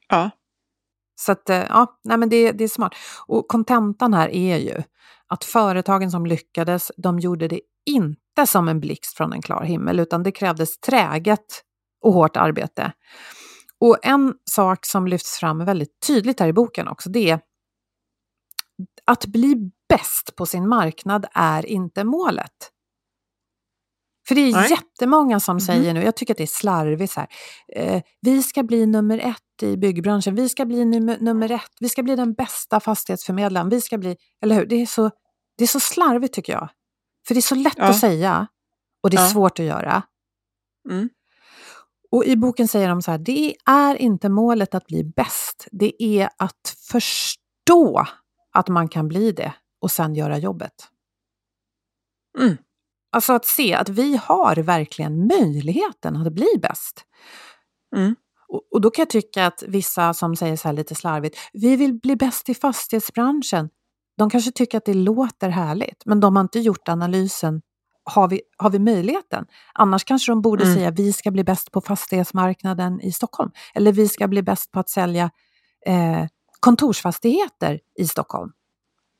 [0.09, 0.30] Ja.
[1.21, 2.95] Så att, eh, ja, nej men det, det är smart.
[3.27, 4.83] Och kontentan här är ju
[5.27, 10.01] att företagen som lyckades, de gjorde det inte som en blixt från en klar himmel,
[10.01, 11.62] utan det krävdes träget
[12.05, 12.93] och hårt arbete.
[13.81, 17.41] Och en sak som lyfts fram väldigt tydligt här i boken också, det är
[19.05, 22.71] att bli bäst på sin marknad är inte målet.
[24.31, 24.70] För det är Nej.
[24.70, 25.61] jättemånga som mm.
[25.61, 27.28] säger nu, jag tycker att det är slarvigt så här,
[27.76, 31.89] eh, vi ska bli nummer ett i byggbranschen, vi ska bli nummer, nummer ett, vi
[31.89, 34.66] ska bli den bästa fastighetsförmedlaren, vi ska bli, eller hur?
[34.66, 35.11] Det är så,
[35.59, 36.68] det är så slarvigt tycker jag.
[37.26, 37.85] För det är så lätt ja.
[37.85, 38.47] att säga
[39.03, 39.28] och det är ja.
[39.28, 40.03] svårt att göra.
[40.91, 41.09] Mm.
[42.11, 46.03] Och i boken säger de så här, det är inte målet att bli bäst, det
[46.03, 48.07] är att förstå
[48.53, 50.74] att man kan bli det och sen göra jobbet.
[52.39, 52.57] Mm.
[53.13, 57.05] Alltså att se att vi har verkligen möjligheten att bli bäst.
[57.97, 58.17] Mm.
[58.49, 61.77] Och, och, då kan jag tycka att vissa som säger så här lite slarvigt, vi
[61.77, 63.69] vill bli bäst i fastighetsbranschen.
[64.19, 67.63] De kanske tycker att det låter härligt, men de har inte gjort analysen.
[68.05, 69.47] Har vi, har vi möjligheten?
[69.75, 70.77] Annars kanske de borde mm.
[70.77, 73.51] säga vi ska bli bäst på fastighetsmarknaden i Stockholm.
[73.75, 75.31] Eller vi ska bli bäst på att sälja
[75.87, 76.27] eh,
[76.61, 78.53] kontorsfastigheter i Stockholm.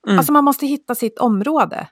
[0.07, 0.19] Mm.
[0.19, 1.89] Alltså man måste hitta sitt område.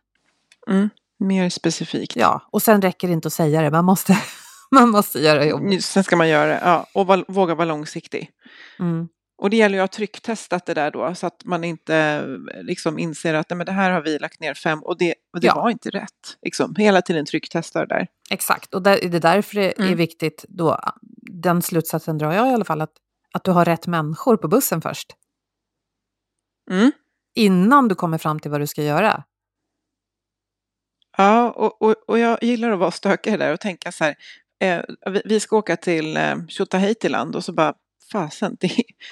[0.70, 0.88] Mm.
[1.18, 2.16] Mer specifikt.
[2.16, 4.18] Ja, och sen räcker det inte att säga det, man måste,
[4.70, 5.84] man måste göra jobbet.
[5.84, 8.30] Sen ska man göra det, ja, och våga vara långsiktig.
[8.78, 9.08] Mm.
[9.38, 12.26] Och det gäller ju att ha trycktestat det där då så att man inte
[12.62, 15.40] liksom inser att nej, men det här har vi lagt ner fem och det, och
[15.40, 15.54] det ja.
[15.54, 16.36] var inte rätt.
[16.42, 16.74] Liksom.
[16.78, 18.06] Hela tiden trycktesta det där.
[18.30, 19.92] Exakt, och där, det är därför det mm.
[19.92, 20.80] är viktigt då,
[21.20, 22.92] den slutsatsen drar jag i alla fall, att,
[23.32, 25.16] att du har rätt människor på bussen först.
[26.70, 26.92] Mm.
[27.34, 29.24] Innan du kommer fram till vad du ska göra.
[31.18, 34.14] Ja, och, och, och jag gillar att vara stökig där och tänka så här,
[34.60, 34.80] eh,
[35.12, 37.74] vi, vi, ska åka till eh, Tjotahejtiland och så bara
[38.12, 38.70] fasen, det,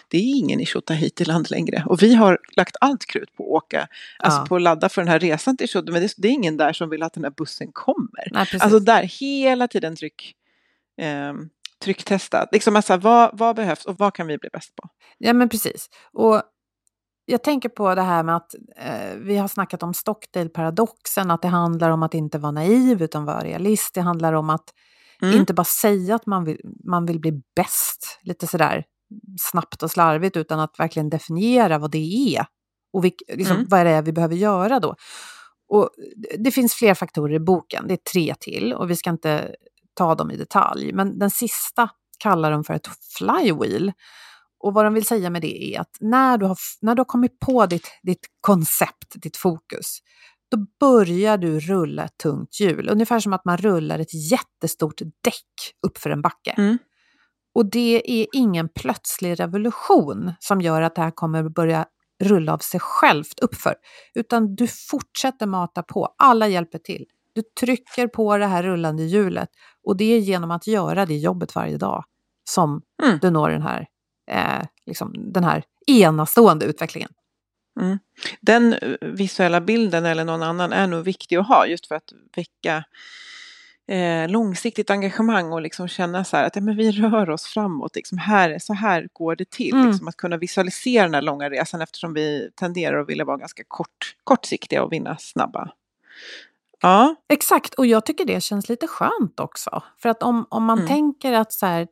[0.09, 1.85] det, är ingen i Tjotahejtiland längre.
[1.87, 3.89] Och vi har lagt allt krut på att åka,
[4.19, 6.03] alltså på att ladda för den här resan till Tjotahejtiland.
[6.03, 8.29] Men det, det, är ingen där som vill att den här bussen kommer.
[8.31, 10.35] Nej, alltså där, hela tiden tryck,
[11.01, 11.35] eh,
[11.85, 12.49] trycktesta.
[12.53, 14.89] Liksom alltså, vad, vad behövs och vad kan vi bli bäst på?
[15.19, 15.89] Ja men precis.
[16.13, 16.43] Och
[17.27, 21.49] jag tänker på det här med att eh, vi har snackat om Stockdale-paradoxen, att det
[21.49, 23.95] handlar om att inte vara naiv utan vara realist.
[23.95, 24.73] Det handlar om att
[25.23, 25.41] Mm.
[25.41, 28.85] Inte bara säga att man vill, man vill bli bäst, lite sådär
[29.41, 32.47] snabbt och slarvigt, utan att verkligen definiera vad det är.
[32.93, 33.69] Och vilk, liksom, mm.
[33.69, 34.95] vad är det vi behöver göra då?
[35.69, 35.91] Och
[36.39, 39.55] det finns fler faktorer i boken, det är tre till och vi ska inte
[39.95, 40.93] ta dem i detalj.
[40.93, 43.93] Men den sista kallar de för ett flywheel.
[44.67, 47.05] Och vad de vill säga med det är att när du har, när du har
[47.05, 49.99] kommit på ditt, ditt koncept, ditt fokus,
[50.51, 52.89] då börjar du rulla ett tungt hjul.
[52.89, 56.51] Ungefär som att man rullar ett jättestort däck uppför en backe.
[56.51, 56.79] Mm.
[57.55, 61.87] Och det är ingen plötslig revolution som gör att det här kommer börja
[62.25, 63.75] rulla av sig självt uppför.
[64.15, 67.05] Utan du fortsätter mata på, alla hjälper till.
[67.35, 69.49] Du trycker på det här rullande hjulet
[69.85, 72.05] och det är genom att göra det jobbet varje dag
[72.45, 73.19] som mm.
[73.23, 73.87] du når den här,
[74.27, 77.11] eh, liksom, den här enastående utvecklingen.
[77.81, 77.99] Mm.
[78.41, 82.13] Den eh, visuella bilden eller någon annan är nog viktig att ha just för att
[82.37, 82.85] väcka
[83.89, 87.97] eh, långsiktigt engagemang och liksom känna så här att ja, men vi rör oss framåt.
[87.97, 89.75] Liksom här, så här går det till.
[89.75, 89.87] Mm.
[89.87, 93.63] Liksom att kunna visualisera den här långa resan eftersom vi tenderar att vilja vara ganska
[93.69, 95.71] kort, kortsiktiga och vinna snabba.
[96.81, 97.15] Ja.
[97.29, 99.83] Exakt, och jag tycker det känns lite skönt också.
[99.99, 100.89] För att om, om man mm.
[100.89, 101.89] tänker att så här,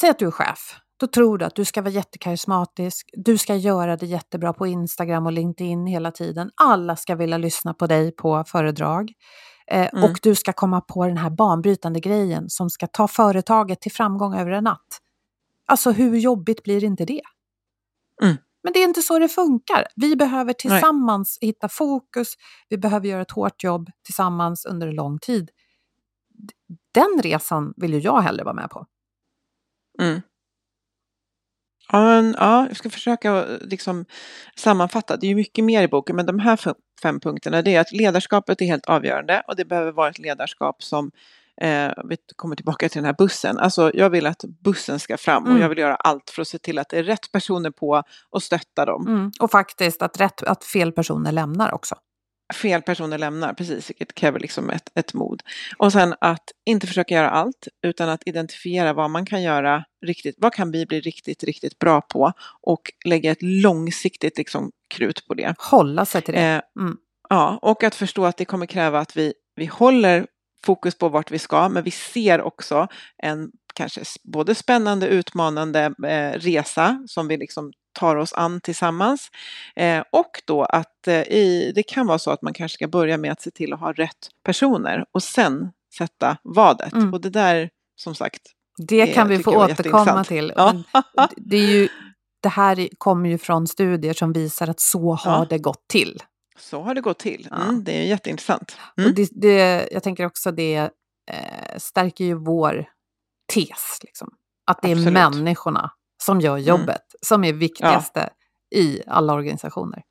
[0.00, 3.56] säg att du är chef då tror du att du ska vara jättekarismatisk, du ska
[3.56, 6.50] göra det jättebra på Instagram och LinkedIn hela tiden.
[6.54, 9.12] Alla ska vilja lyssna på dig på föredrag.
[9.70, 10.04] Eh, mm.
[10.04, 14.34] Och du ska komma på den här banbrytande grejen som ska ta företaget till framgång
[14.34, 15.00] över en natt.
[15.66, 17.22] Alltså hur jobbigt blir inte det?
[18.22, 18.36] Mm.
[18.62, 19.86] Men det är inte så det funkar.
[19.96, 21.48] Vi behöver tillsammans Nej.
[21.48, 22.34] hitta fokus,
[22.68, 25.50] vi behöver göra ett hårt jobb tillsammans under en lång tid.
[26.92, 28.86] Den resan vill ju jag hellre vara med på.
[30.00, 30.20] Mm.
[31.92, 34.04] Ja, men, ja, jag ska försöka liksom
[34.56, 35.16] sammanfatta.
[35.16, 36.58] Det är ju mycket mer i boken, men de här
[37.02, 40.82] fem punkterna det är att ledarskapet är helt avgörande och det behöver vara ett ledarskap
[40.82, 41.10] som
[41.60, 43.58] eh, vi kommer tillbaka till den här bussen.
[43.58, 45.62] Alltså, jag vill att bussen ska fram och mm.
[45.62, 48.42] jag vill göra allt för att se till att det är rätt personer på och
[48.42, 49.06] stötta dem.
[49.06, 49.32] Mm.
[49.40, 51.96] Och faktiskt att, rätt, att fel personer lämnar också
[52.54, 55.42] fel personer lämnar, precis, vilket kräver liksom ett, ett mod.
[55.78, 60.34] Och sen att inte försöka göra allt, utan att identifiera vad man kan göra riktigt,
[60.38, 62.32] vad kan vi bli riktigt, riktigt bra på
[62.62, 65.54] och lägga ett långsiktigt liksom, krut på det.
[65.58, 66.40] Hålla sig till det.
[66.40, 66.96] Eh, mm.
[67.28, 70.26] Ja, och att förstå att det kommer kräva att vi, vi håller
[70.64, 72.88] fokus på vart vi ska, men vi ser också
[73.22, 79.30] en kanske både spännande, utmanande eh, resa som vi liksom tar oss an tillsammans.
[79.76, 83.18] Eh, och då att eh, i, det kan vara så att man kanske ska börja
[83.18, 86.92] med att se till att ha rätt personer och sen sätta vadet.
[86.92, 87.14] Mm.
[87.14, 88.42] Och det där, som sagt,
[88.78, 90.52] det kan vi få återkomma till.
[90.56, 90.82] Ja.
[91.36, 91.88] Det, är ju,
[92.42, 95.46] det här kommer ju från studier som visar att så har ja.
[95.50, 96.22] det gått till.
[96.58, 97.48] Så har det gått till.
[97.52, 97.80] Mm, ja.
[97.82, 98.76] Det är jätteintressant.
[98.96, 99.10] Mm.
[99.10, 100.90] Och det, det, jag tänker också det
[101.30, 102.88] eh, stärker ju vår
[103.54, 103.98] tes.
[104.02, 104.28] Liksom.
[104.66, 105.12] Att det är Absolut.
[105.12, 105.90] människorna
[106.22, 106.64] som gör mm.
[106.64, 107.18] jobbet mm.
[107.22, 108.30] som är viktigaste
[108.68, 108.80] ja.
[108.80, 110.02] i alla organisationer.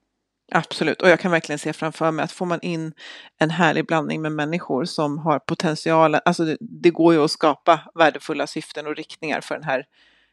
[0.51, 2.93] Absolut, och jag kan verkligen se framför mig att får man in
[3.39, 7.79] en härlig blandning med människor som har potentialen, alltså det, det går ju att skapa
[7.95, 9.85] värdefulla syften och riktningar för den här,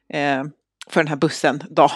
[0.09, 0.45] eh,
[0.89, 1.91] för den här bussen då.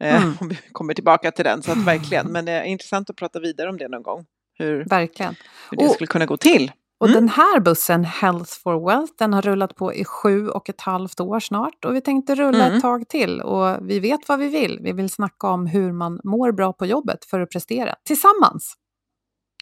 [0.00, 0.34] Eh, mm.
[0.40, 3.40] Om vi kommer tillbaka till den, så att verkligen, men det är intressant att prata
[3.40, 4.24] vidare om det någon gång.
[4.58, 5.34] Hur, verkligen.
[5.70, 6.72] hur det och, skulle kunna gå till.
[7.00, 7.20] Och mm.
[7.20, 11.20] den här bussen, Health for Wealth, den har rullat på i sju och ett halvt
[11.20, 11.84] år snart.
[11.84, 12.76] Och vi tänkte rulla mm.
[12.76, 13.40] ett tag till.
[13.40, 14.78] Och vi vet vad vi vill.
[14.82, 18.74] Vi vill snacka om hur man mår bra på jobbet för att prestera tillsammans.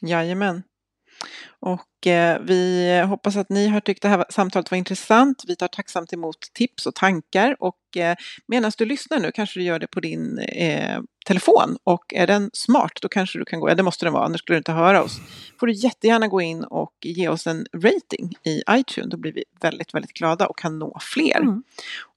[0.03, 0.63] Jajamän.
[1.61, 5.45] Och eh, vi hoppas att ni har tyckt det här samtalet var intressant.
[5.47, 8.17] Vi tar tacksamt emot tips och tankar och eh,
[8.49, 12.51] medan du lyssnar nu kanske du gör det på din eh, telefon och är den
[12.53, 14.73] smart då kanske du kan gå, ja det måste den vara annars skulle du inte
[14.73, 15.19] höra oss.
[15.61, 19.45] Får du jättegärna gå in och ge oss en rating i iTunes, då blir vi
[19.61, 21.41] väldigt, väldigt glada och kan nå fler.
[21.41, 21.63] Mm.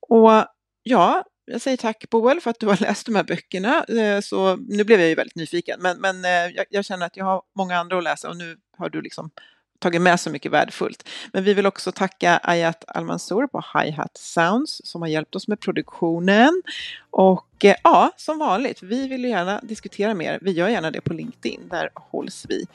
[0.10, 0.46] Och
[0.84, 3.84] ja, jag säger tack Boel för att du har läst de här böckerna.
[3.84, 7.18] Eh, så nu blev jag ju väldigt nyfiken, men, men eh, jag, jag, känner att
[7.18, 9.32] jag har många andra att läsa och nu har du liksom
[9.80, 11.10] tagit med så mycket värdefullt.
[11.34, 15.48] Men vi vill också tacka Ayat Almansour på Hi Hat Sounds som har hjälpt oss
[15.48, 16.62] med produktionen.
[17.10, 20.40] Och eh, ja, som vanligt, vi vill gärna diskutera mer.
[20.42, 22.66] Vi gör gärna det på LinkedIn, där hålls vi.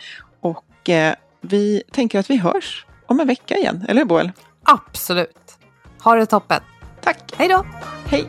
[0.41, 4.33] Och eh, vi tänker att vi hörs om en vecka igen, eller hur Boel?
[4.62, 5.59] Absolut.
[6.05, 6.61] Ha det toppen.
[7.05, 7.19] Tack.
[7.37, 7.65] Hej då.
[8.07, 8.29] Hej.